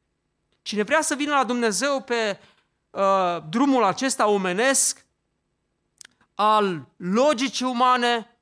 [0.62, 2.38] Cine vrea să vină la Dumnezeu pe
[2.90, 5.06] uh, drumul acesta omenesc
[6.34, 8.36] al logicii umane,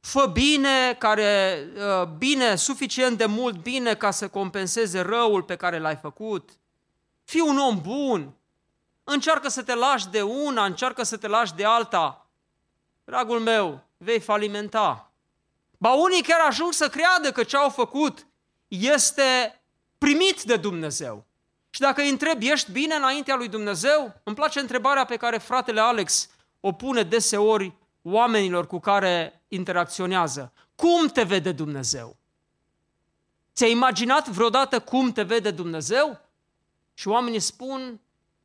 [0.00, 5.78] fă bine, care, uh, bine, suficient de mult bine ca să compenseze răul pe care
[5.78, 6.50] l-ai făcut.
[7.24, 8.34] Fii un om bun,
[9.04, 12.28] încearcă să te lași de una, încearcă să te lași de alta.
[13.04, 15.12] Dragul meu, vei falimenta.
[15.78, 18.26] Ba unii chiar ajung să creadă că ce au făcut
[18.68, 19.60] este
[19.98, 21.24] primit de Dumnezeu.
[21.74, 24.20] Și dacă îi întrebi, ești bine înaintea lui Dumnezeu?
[24.22, 26.28] Îmi place întrebarea pe care fratele Alex
[26.60, 30.52] o pune deseori oamenilor cu care interacționează.
[30.74, 32.16] Cum te vede Dumnezeu?
[33.54, 36.20] Ți-ai imaginat vreodată cum te vede Dumnezeu?
[36.92, 38.00] Și oamenii spun,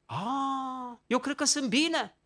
[0.05, 2.17] a, eu cred că sunt bine.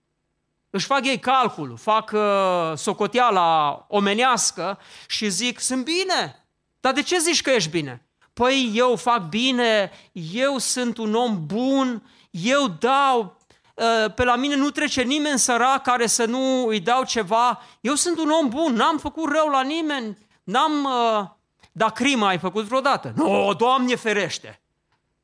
[0.70, 6.46] Își fac ei calcul, fac uh, socoteala omenească și zic, sunt bine.
[6.80, 8.06] Dar de ce zici că ești bine?
[8.34, 13.38] Păi eu fac bine, eu sunt un om bun, eu dau,
[13.78, 17.94] ă, pe la mine nu trece nimeni sărac care să nu îi dau ceva, eu
[17.94, 20.86] sunt un om bun, n-am făcut rău la nimeni, n-am...
[20.86, 21.38] Ă,
[21.72, 23.14] dar crimă ai făcut vreodată?
[23.16, 24.62] Nu, no, Doamne ferește!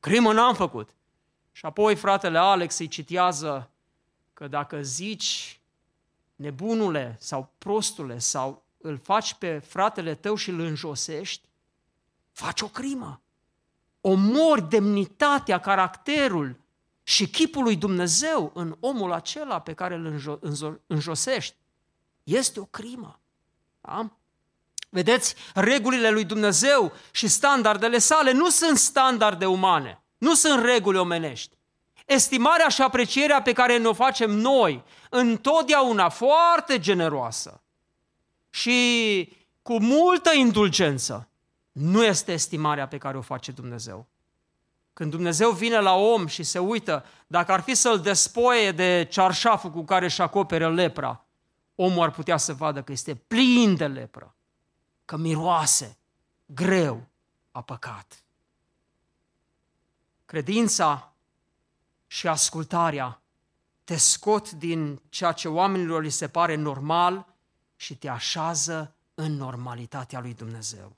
[0.00, 0.90] Crimă n-am făcut.
[1.52, 3.70] Și apoi fratele Alex îi citează
[4.32, 5.60] că dacă zici
[6.36, 11.49] nebunule sau prostule sau îl faci pe fratele tău și îl înjosești,
[12.32, 13.22] faci o crimă.
[14.00, 16.60] Omori demnitatea, caracterul
[17.02, 20.40] și chipul lui Dumnezeu în omul acela pe care îl
[20.86, 21.56] înjosești,
[22.22, 23.20] este o crimă.
[23.80, 24.10] Da?
[24.88, 31.58] Vedeți, regulile lui Dumnezeu și standardele sale nu sunt standarde umane, nu sunt reguli omenești.
[32.06, 37.62] Estimarea și aprecierea pe care ne-o facem noi, întotdeauna foarte generoasă
[38.50, 41.29] și cu multă indulgență,
[41.80, 44.06] nu este estimarea pe care o face Dumnezeu.
[44.92, 49.70] Când Dumnezeu vine la om și se uită, dacă ar fi să-l despoie de cearșaful
[49.70, 51.24] cu care își acoperă lepra,
[51.74, 54.34] omul ar putea să vadă că este plin de lepră,
[55.04, 55.98] că miroase
[56.46, 57.06] greu
[57.50, 58.24] a păcat.
[60.24, 61.12] Credința
[62.06, 63.22] și ascultarea
[63.84, 67.26] te scot din ceea ce oamenilor li se pare normal
[67.76, 70.96] și te așează în normalitatea lui Dumnezeu.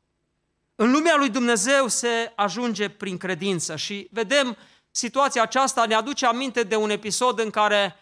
[0.74, 4.56] În lumea lui Dumnezeu se ajunge prin credință și vedem
[4.90, 7.96] situația aceasta, ne aduce aminte de un episod în care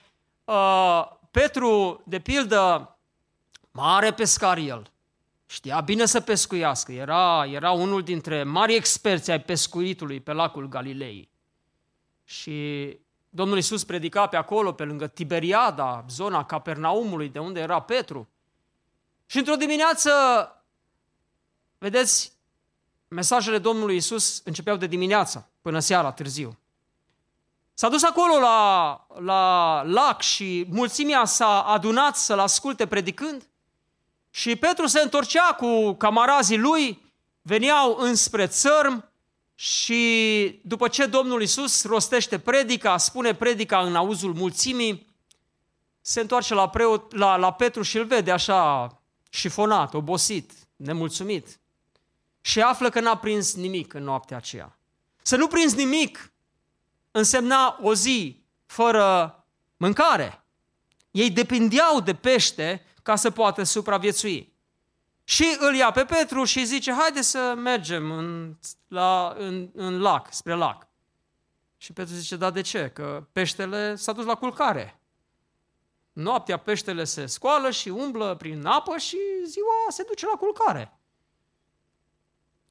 [0.45, 2.99] uh, Petru, de pildă,
[3.71, 4.91] mare pescar el,
[5.47, 11.31] știa bine să pescuiască, era, era unul dintre mari experți ai pescuitului pe lacul Galilei.
[12.25, 12.99] Și
[13.29, 18.29] Domnul Iisus predica pe acolo, pe lângă Tiberiada, zona Capernaumului, de unde era Petru.
[19.27, 20.11] Și într-o dimineață,
[21.79, 22.33] vedeți,
[23.15, 26.59] mesajele Domnului Isus începeau de dimineață până seara târziu.
[27.75, 33.49] S-a dus acolo la, la lac și mulțimea s-a adunat să-l asculte predicând
[34.31, 39.11] și Petru se întorcea cu camarazii lui, veneau înspre țărm
[39.55, 45.07] și după ce Domnul Isus rostește predica, spune predica în auzul mulțimii,
[46.01, 48.89] se întoarce la, preot, la, la Petru și îl vede așa
[49.31, 51.61] șifonat, obosit, nemulțumit
[52.41, 54.79] și află că n-a prins nimic în noaptea aceea.
[55.23, 56.33] Să nu prins nimic
[57.11, 59.35] însemna o zi fără
[59.77, 60.45] mâncare.
[61.11, 64.53] Ei depindeau de pește ca să poată supraviețui.
[65.25, 68.57] Și îl ia pe Petru și zice, haide să mergem în,
[68.89, 70.87] la, în, în lac, spre lac.
[71.77, 72.89] Și Petru zice, da, de ce?
[72.89, 75.01] Că peștele s-a dus la culcare.
[76.13, 81.00] Noaptea peștele se scoală și umblă prin apă și ziua se duce la culcare.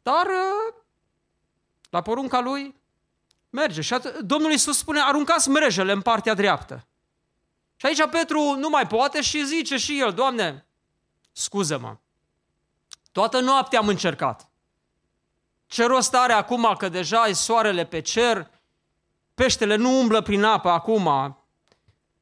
[0.09, 0.73] Dar uh,
[1.89, 2.75] la porunca lui
[3.49, 3.81] merge.
[3.81, 6.87] Și Domnul Iisus spune, aruncați mrejele în partea dreaptă.
[7.75, 10.65] Și aici Petru nu mai poate și zice și el, Doamne,
[11.31, 11.97] scuză-mă,
[13.11, 14.49] toată noaptea am încercat.
[15.65, 18.49] Ce rost are acum că deja e soarele pe cer,
[19.33, 21.05] peștele nu umblă prin apă acum,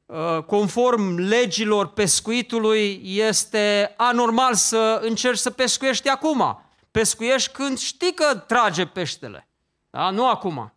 [0.05, 8.35] uh, conform legilor pescuitului, este anormal să încerci să pescuiești acum pescuiești când știi că
[8.35, 9.47] trage peștele.
[9.89, 10.09] Da?
[10.09, 10.73] Nu acum.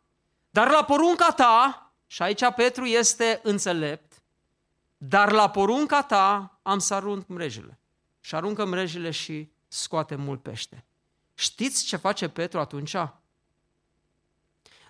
[0.51, 4.23] Dar la porunca ta, și aici Petru este înțelept,
[4.97, 7.81] dar la porunca ta am să arunc mrejele.
[8.21, 10.85] Și aruncă mrejele și scoate mult pește.
[11.35, 12.95] Știți ce face Petru atunci?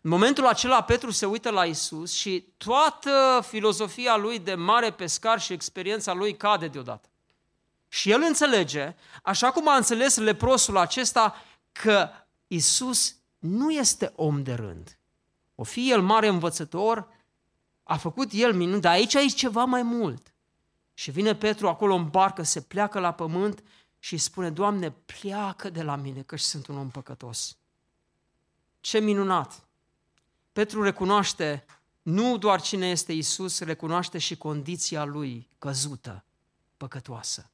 [0.03, 5.41] În momentul acela Petru se uită la Isus și toată filozofia lui de mare pescar
[5.41, 7.10] și experiența lui cade deodată.
[7.93, 11.35] Și el înțelege, așa cum a înțeles leprosul acesta,
[11.73, 12.09] că
[12.47, 14.99] Isus nu este om de rând.
[15.55, 17.09] O fi el mare învățător,
[17.83, 20.35] a făcut el minuni, dar aici e ceva mai mult.
[20.95, 23.63] Și vine Petru acolo în barcă, se pleacă la pământ
[23.99, 27.57] și spune, Doamne, pleacă de la mine, că sunt un om păcătos.
[28.81, 29.69] Ce minunat!
[30.53, 31.65] Petru recunoaște
[32.03, 36.25] nu doar cine este Isus, recunoaște și condiția lui căzută,
[36.77, 37.51] păcătoasă.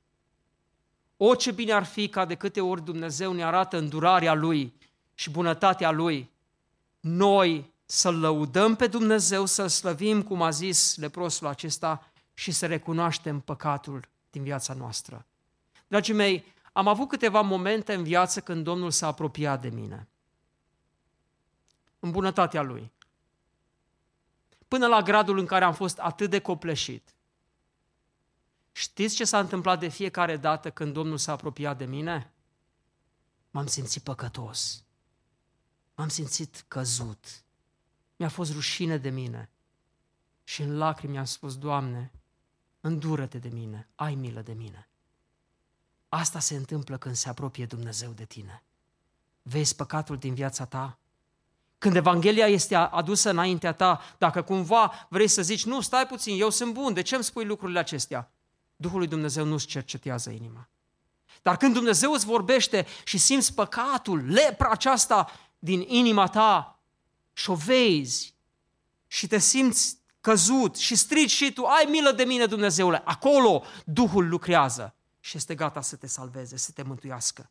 [1.17, 4.75] O, ce bine ar fi ca de câte ori Dumnezeu ne arată îndurarea Lui
[5.15, 6.31] și bunătatea Lui,
[7.01, 13.41] noi să-L lăudăm pe Dumnezeu, să-L slăvim, cum a zis leprosul acesta, și să recunoaștem
[13.41, 15.27] păcatul din viața noastră.
[15.89, 20.09] Dragii mei, am avut câteva momente în viață când Domnul s-a apropiat de mine.
[22.01, 22.93] În bunătatea Lui.
[24.69, 27.16] Până la gradul în care am fost atât de copleșit,
[28.79, 32.33] Știți ce s-a întâmplat de fiecare dată când Domnul s-a apropiat de mine?
[33.51, 34.85] M-am simțit păcătos.
[35.95, 37.45] M-am simțit căzut.
[38.17, 39.51] Mi-a fost rușine de mine.
[40.45, 42.13] Și în lacrimi am spus, Doamne,
[42.81, 44.89] îndură-te de mine, ai milă de mine.
[46.09, 48.63] Asta se întâmplă când se apropie Dumnezeu de tine.
[49.43, 50.99] Vezi păcatul din viața ta?
[51.79, 56.51] Când Evanghelia este adusă înaintea ta, dacă cumva vrei să zici, nu, stai puțin, eu
[56.51, 58.31] sunt bun, de ce îmi spui lucrurile acestea?
[58.77, 60.69] Duhul lui Dumnezeu nu-ți cercetează inima.
[61.43, 66.81] Dar când Dumnezeu îți vorbește și simți păcatul, lepra aceasta din inima ta
[67.33, 68.35] și o vezi
[69.07, 73.03] și te simți căzut și strigi și tu, ai milă de mine, Dumnezeule.
[73.05, 77.51] Acolo Duhul lucrează și este gata să te salveze, să te mântuiască.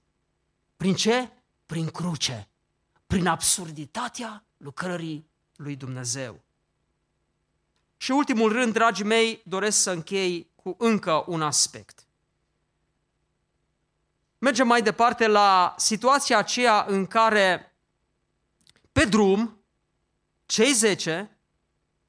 [0.78, 1.32] Prin ce?
[1.66, 2.48] Prin cruce.
[3.08, 6.44] Prin absurditatea lucrării lui Dumnezeu.
[7.98, 12.06] Și ultimul rând, dragii mei, doresc să închei cu încă un aspect.
[14.38, 17.76] Mergem mai departe la situația aceea în care
[18.92, 19.64] pe drum
[20.46, 21.38] cei zece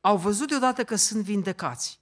[0.01, 2.01] au văzut deodată că sunt vindecați.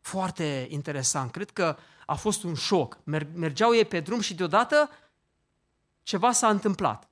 [0.00, 1.30] Foarte interesant.
[1.30, 2.98] Cred că a fost un șoc.
[3.34, 4.90] Mergeau ei pe drum și deodată
[6.02, 7.10] ceva s-a întâmplat.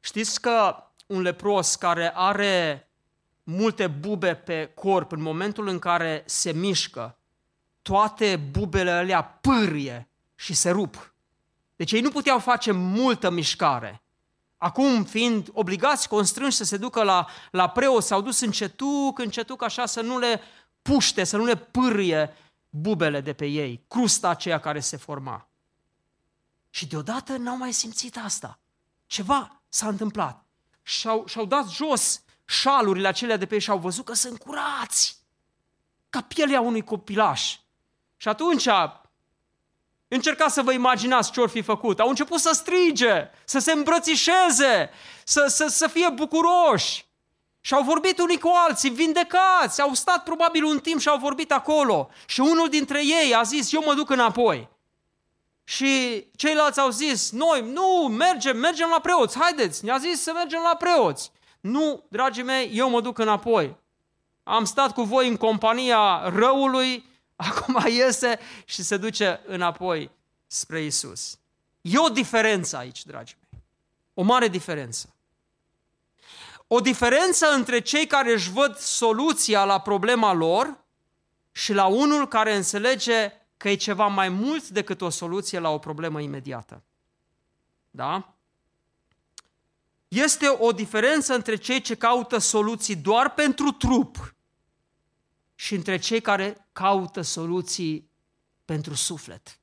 [0.00, 2.86] Știți că un lepros care are
[3.42, 7.16] multe bube pe corp, în momentul în care se mișcă,
[7.82, 11.14] toate bubele alea pârie și se rup.
[11.76, 14.02] Deci ei nu puteau face multă mișcare.
[14.56, 19.86] Acum, fiind obligați, constrânși să se ducă la, la preot, s-au dus încetuc, încetuc, așa
[19.86, 20.40] să nu le
[20.82, 22.36] puște, să nu le pârie
[22.70, 25.48] bubele de pe ei, crusta aceea care se forma.
[26.70, 28.58] Și deodată n-au mai simțit asta.
[29.06, 30.44] Ceva s-a întâmplat.
[30.82, 32.22] Și-au, și-au dat jos
[32.52, 35.16] șalurile acelea de pe ei și au văzut că sunt curați,
[36.10, 37.56] ca pielea unui copilaș.
[38.16, 38.68] Și atunci
[40.14, 42.00] Încercați să vă imaginați ce or fi făcut.
[42.00, 44.90] Au început să strige, să se îmbrățișeze,
[45.24, 47.06] să, să, să fie bucuroși.
[47.60, 51.52] Și au vorbit unii cu alții, vindecați, au stat probabil un timp și au vorbit
[51.52, 52.10] acolo.
[52.26, 54.68] Și unul dintre ei a zis, eu mă duc înapoi.
[55.64, 60.60] Și ceilalți au zis, noi, nu, mergem, mergem la preoți, haideți, ne-a zis să mergem
[60.62, 61.32] la preoți.
[61.62, 63.76] Nu, dragii mei, eu mă duc înapoi.
[64.42, 67.04] Am stat cu voi în compania răului,
[67.36, 70.10] acum iese și se duce înapoi
[70.46, 71.38] spre Isus.
[71.80, 73.62] E o diferență aici, dragii mei.
[74.14, 75.14] O mare diferență.
[76.66, 80.84] O diferență între cei care își văd soluția la problema lor
[81.52, 85.78] și la unul care înțelege că e ceva mai mult decât o soluție la o
[85.78, 86.82] problemă imediată.
[87.90, 88.34] Da?
[90.12, 94.34] Este o diferență între cei ce caută soluții doar pentru trup
[95.54, 98.10] și între cei care caută soluții
[98.64, 99.60] pentru suflet.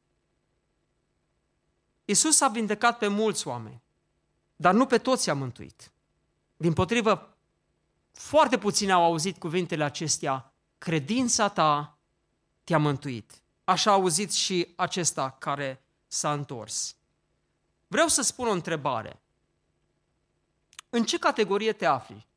[2.06, 3.82] Isus a vindecat pe mulți oameni,
[4.56, 5.92] dar nu pe toți a mântuit.
[6.58, 7.38] Din potrivă,
[8.12, 11.98] foarte puțini au auzit cuvintele acestea, credința ta
[12.64, 13.42] te-a mântuit.
[13.64, 16.96] Așa a auzit și acesta care s-a întors.
[17.88, 19.22] Vreau să spun o întrebare.
[20.90, 22.28] În ce categorie te afli?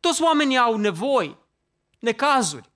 [0.00, 1.36] Toți oamenii au nevoi,
[1.98, 2.70] necazuri.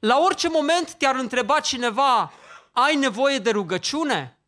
[0.00, 2.32] La orice moment te-ar întreba cineva,
[2.72, 4.38] ai nevoie de rugăciune?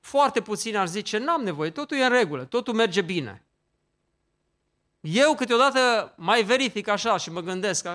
[0.00, 3.44] Foarte puțin ar zice, n-am nevoie, totul e în regulă, totul merge bine.
[5.00, 7.88] Eu câteodată mai verific așa și mă gândesc,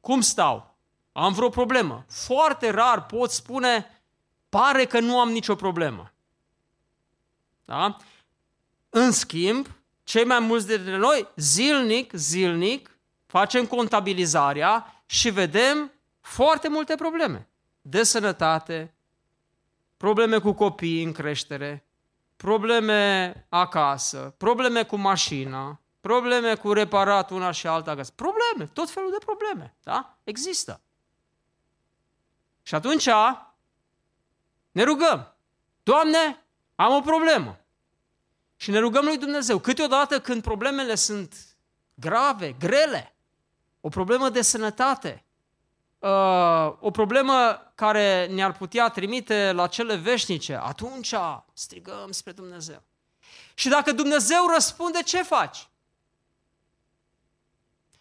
[0.00, 0.74] cum stau?
[1.12, 2.04] Am vreo problemă?
[2.08, 4.02] Foarte rar pot spune,
[4.48, 6.12] pare că nu am nicio problemă.
[7.64, 7.96] Da?
[8.94, 9.66] În schimb,
[10.04, 17.48] cei mai mulți dintre noi, zilnic, zilnic, facem contabilizarea și vedem foarte multe probleme.
[17.80, 18.94] De sănătate,
[19.96, 21.86] probleme cu copiii în creștere,
[22.36, 28.12] probleme acasă, probleme cu mașina, probleme cu reparat una și alta acasă.
[28.14, 30.16] Probleme, tot felul de probleme, da?
[30.24, 30.80] Există.
[32.62, 33.08] Și atunci
[34.70, 35.34] ne rugăm.
[35.82, 37.56] Doamne, am o problemă.
[38.62, 39.58] Și ne rugăm lui Dumnezeu.
[39.58, 41.34] Câteodată când problemele sunt
[41.94, 43.14] grave, grele,
[43.80, 45.24] o problemă de sănătate,
[45.98, 51.14] uh, o problemă care ne-ar putea trimite la cele veșnice, atunci
[51.52, 52.82] strigăm spre Dumnezeu.
[53.54, 55.68] Și dacă Dumnezeu răspunde, ce faci?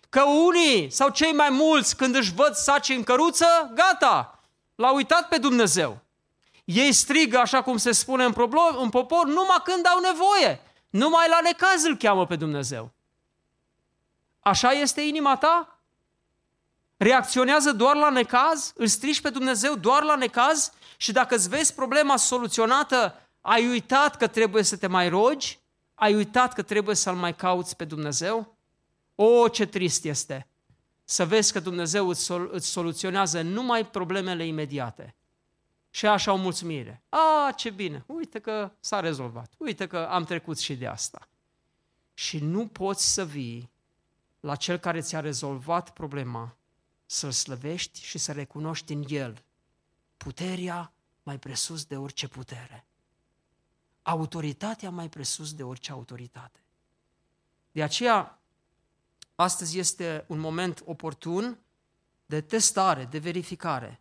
[0.09, 4.39] Că unii sau cei mai mulți, când își văd saci în căruță, gata,
[4.75, 6.01] l-au uitat pe Dumnezeu.
[6.65, 8.33] Ei strigă, așa cum se spune în,
[8.81, 10.61] în popor, numai când au nevoie.
[10.89, 12.91] Numai la necaz îl cheamă pe Dumnezeu.
[14.39, 15.79] Așa este inima ta?
[16.97, 18.73] Reacționează doar la necaz?
[18.75, 20.71] Îl strici pe Dumnezeu doar la necaz?
[20.97, 25.59] Și dacă îți vezi problema soluționată, ai uitat că trebuie să te mai rogi?
[25.95, 28.55] Ai uitat că trebuie să-L mai cauți pe Dumnezeu?
[29.15, 30.45] O, ce trist este
[31.11, 35.15] să vezi că Dumnezeu îți, sol- îți soluționează numai problemele imediate.
[35.93, 37.03] Și așa o mulțumire.
[37.09, 41.27] A, ce bine, uite că s-a rezolvat, uite că am trecut și de asta.
[42.13, 43.69] Și nu poți să vii
[44.39, 46.55] la cel care ți-a rezolvat problema,
[47.05, 49.43] să-l slăvești și să recunoști în el
[50.17, 52.85] puterea mai presus de orice putere.
[54.01, 56.59] Autoritatea mai presus de orice autoritate.
[57.71, 58.41] De aceea,
[59.35, 61.59] astăzi este un moment oportun
[62.25, 64.00] de testare, de verificare.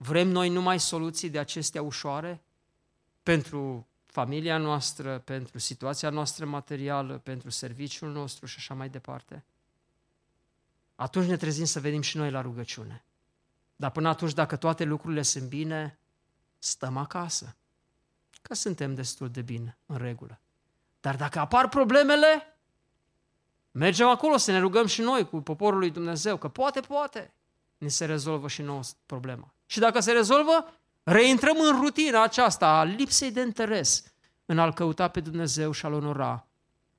[0.00, 2.42] Vrem noi numai soluții de acestea ușoare
[3.22, 9.44] pentru familia noastră, pentru situația noastră materială, pentru serviciul nostru și așa mai departe?
[10.94, 13.04] Atunci ne trezim să venim și noi la rugăciune.
[13.76, 15.98] Dar până atunci, dacă toate lucrurile sunt bine,
[16.58, 17.56] stăm acasă.
[18.42, 20.40] Că suntem destul de bine, în regulă.
[21.00, 22.58] Dar dacă apar problemele,
[23.70, 27.32] mergem acolo să ne rugăm și noi cu poporul lui Dumnezeu, că poate, poate,
[27.78, 29.52] ni se rezolvă și nouă problema.
[29.70, 34.02] Și dacă se rezolvă, reintrăm în rutina aceasta a lipsei de interes
[34.44, 36.46] în a-L căuta pe Dumnezeu și a-L onora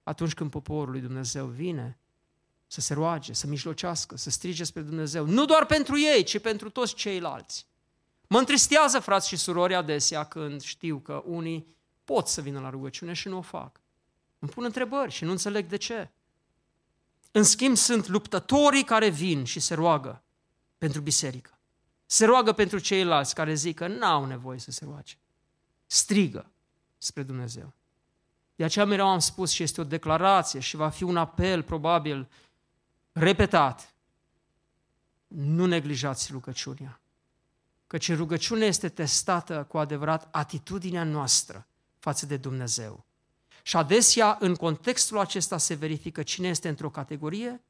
[0.04, 2.00] atunci când poporul lui Dumnezeu vine
[2.68, 5.26] să se roage, să mijlocească, să strige spre Dumnezeu.
[5.26, 7.68] Nu doar pentru ei, ci pentru toți ceilalți.
[8.28, 13.14] Mă întristează, frați și surori, adesea când știu că unii pot să vină la rugăciune
[13.14, 13.82] și nu o fac.
[14.40, 16.10] Îmi pun întrebări și nu înțeleg de ce.
[17.32, 20.24] În schimb, sunt luptătorii care vin și se roagă
[20.78, 21.59] pentru biserică.
[22.12, 25.18] Se roagă pentru ceilalți care zic că n-au nevoie să se roage.
[25.86, 26.52] Strigă
[26.98, 27.74] spre Dumnezeu.
[28.56, 32.30] De aceea mereu am spus și este o declarație și va fi un apel probabil
[33.12, 33.94] repetat.
[35.28, 37.00] Nu neglijați rugăciunea.
[37.88, 41.68] Căci rugăciunea este testată cu adevărat atitudinea noastră
[42.00, 43.06] față de Dumnezeu.
[43.64, 47.62] Și adesea, în contextul acesta, se verifică cine este într-o categorie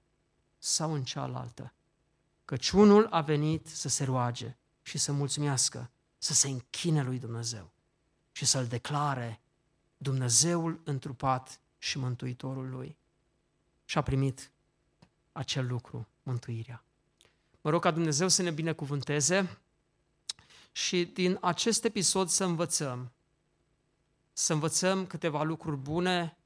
[0.57, 1.73] sau în cealaltă.
[2.49, 7.71] Căci unul a venit să se roage și să mulțumească, să se închine lui Dumnezeu
[8.31, 9.41] și să-L declare
[9.97, 12.97] Dumnezeul întrupat și Mântuitorul lui.
[13.85, 14.51] Și a primit
[15.31, 16.83] acel lucru, mântuirea.
[17.61, 19.59] Mă rog ca Dumnezeu să ne binecuvânteze
[20.71, 23.11] și din acest episod să învățăm,
[24.33, 26.37] să învățăm câteva lucruri bune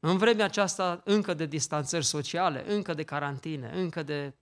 [0.00, 4.34] în vremea aceasta încă de distanțări sociale, încă de carantine, încă de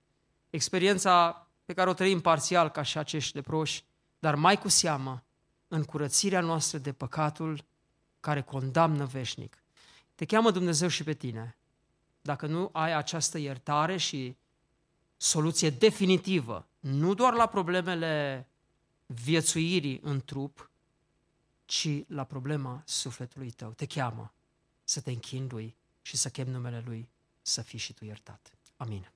[0.52, 3.84] experiența pe care o trăim parțial ca și acești leproși,
[4.18, 5.24] dar mai cu seamă
[5.68, 7.64] în curățirea noastră de păcatul
[8.20, 9.62] care condamnă veșnic.
[10.14, 11.56] Te cheamă Dumnezeu și pe tine.
[12.20, 14.36] Dacă nu ai această iertare și
[15.16, 18.46] soluție definitivă, nu doar la problemele
[19.06, 20.70] viețuirii în trup,
[21.64, 23.70] ci la problema sufletului tău.
[23.70, 24.32] Te cheamă
[24.84, 27.08] să te închini lui și să chem numele lui
[27.42, 28.52] să fii și tu iertat.
[28.76, 29.11] Amin.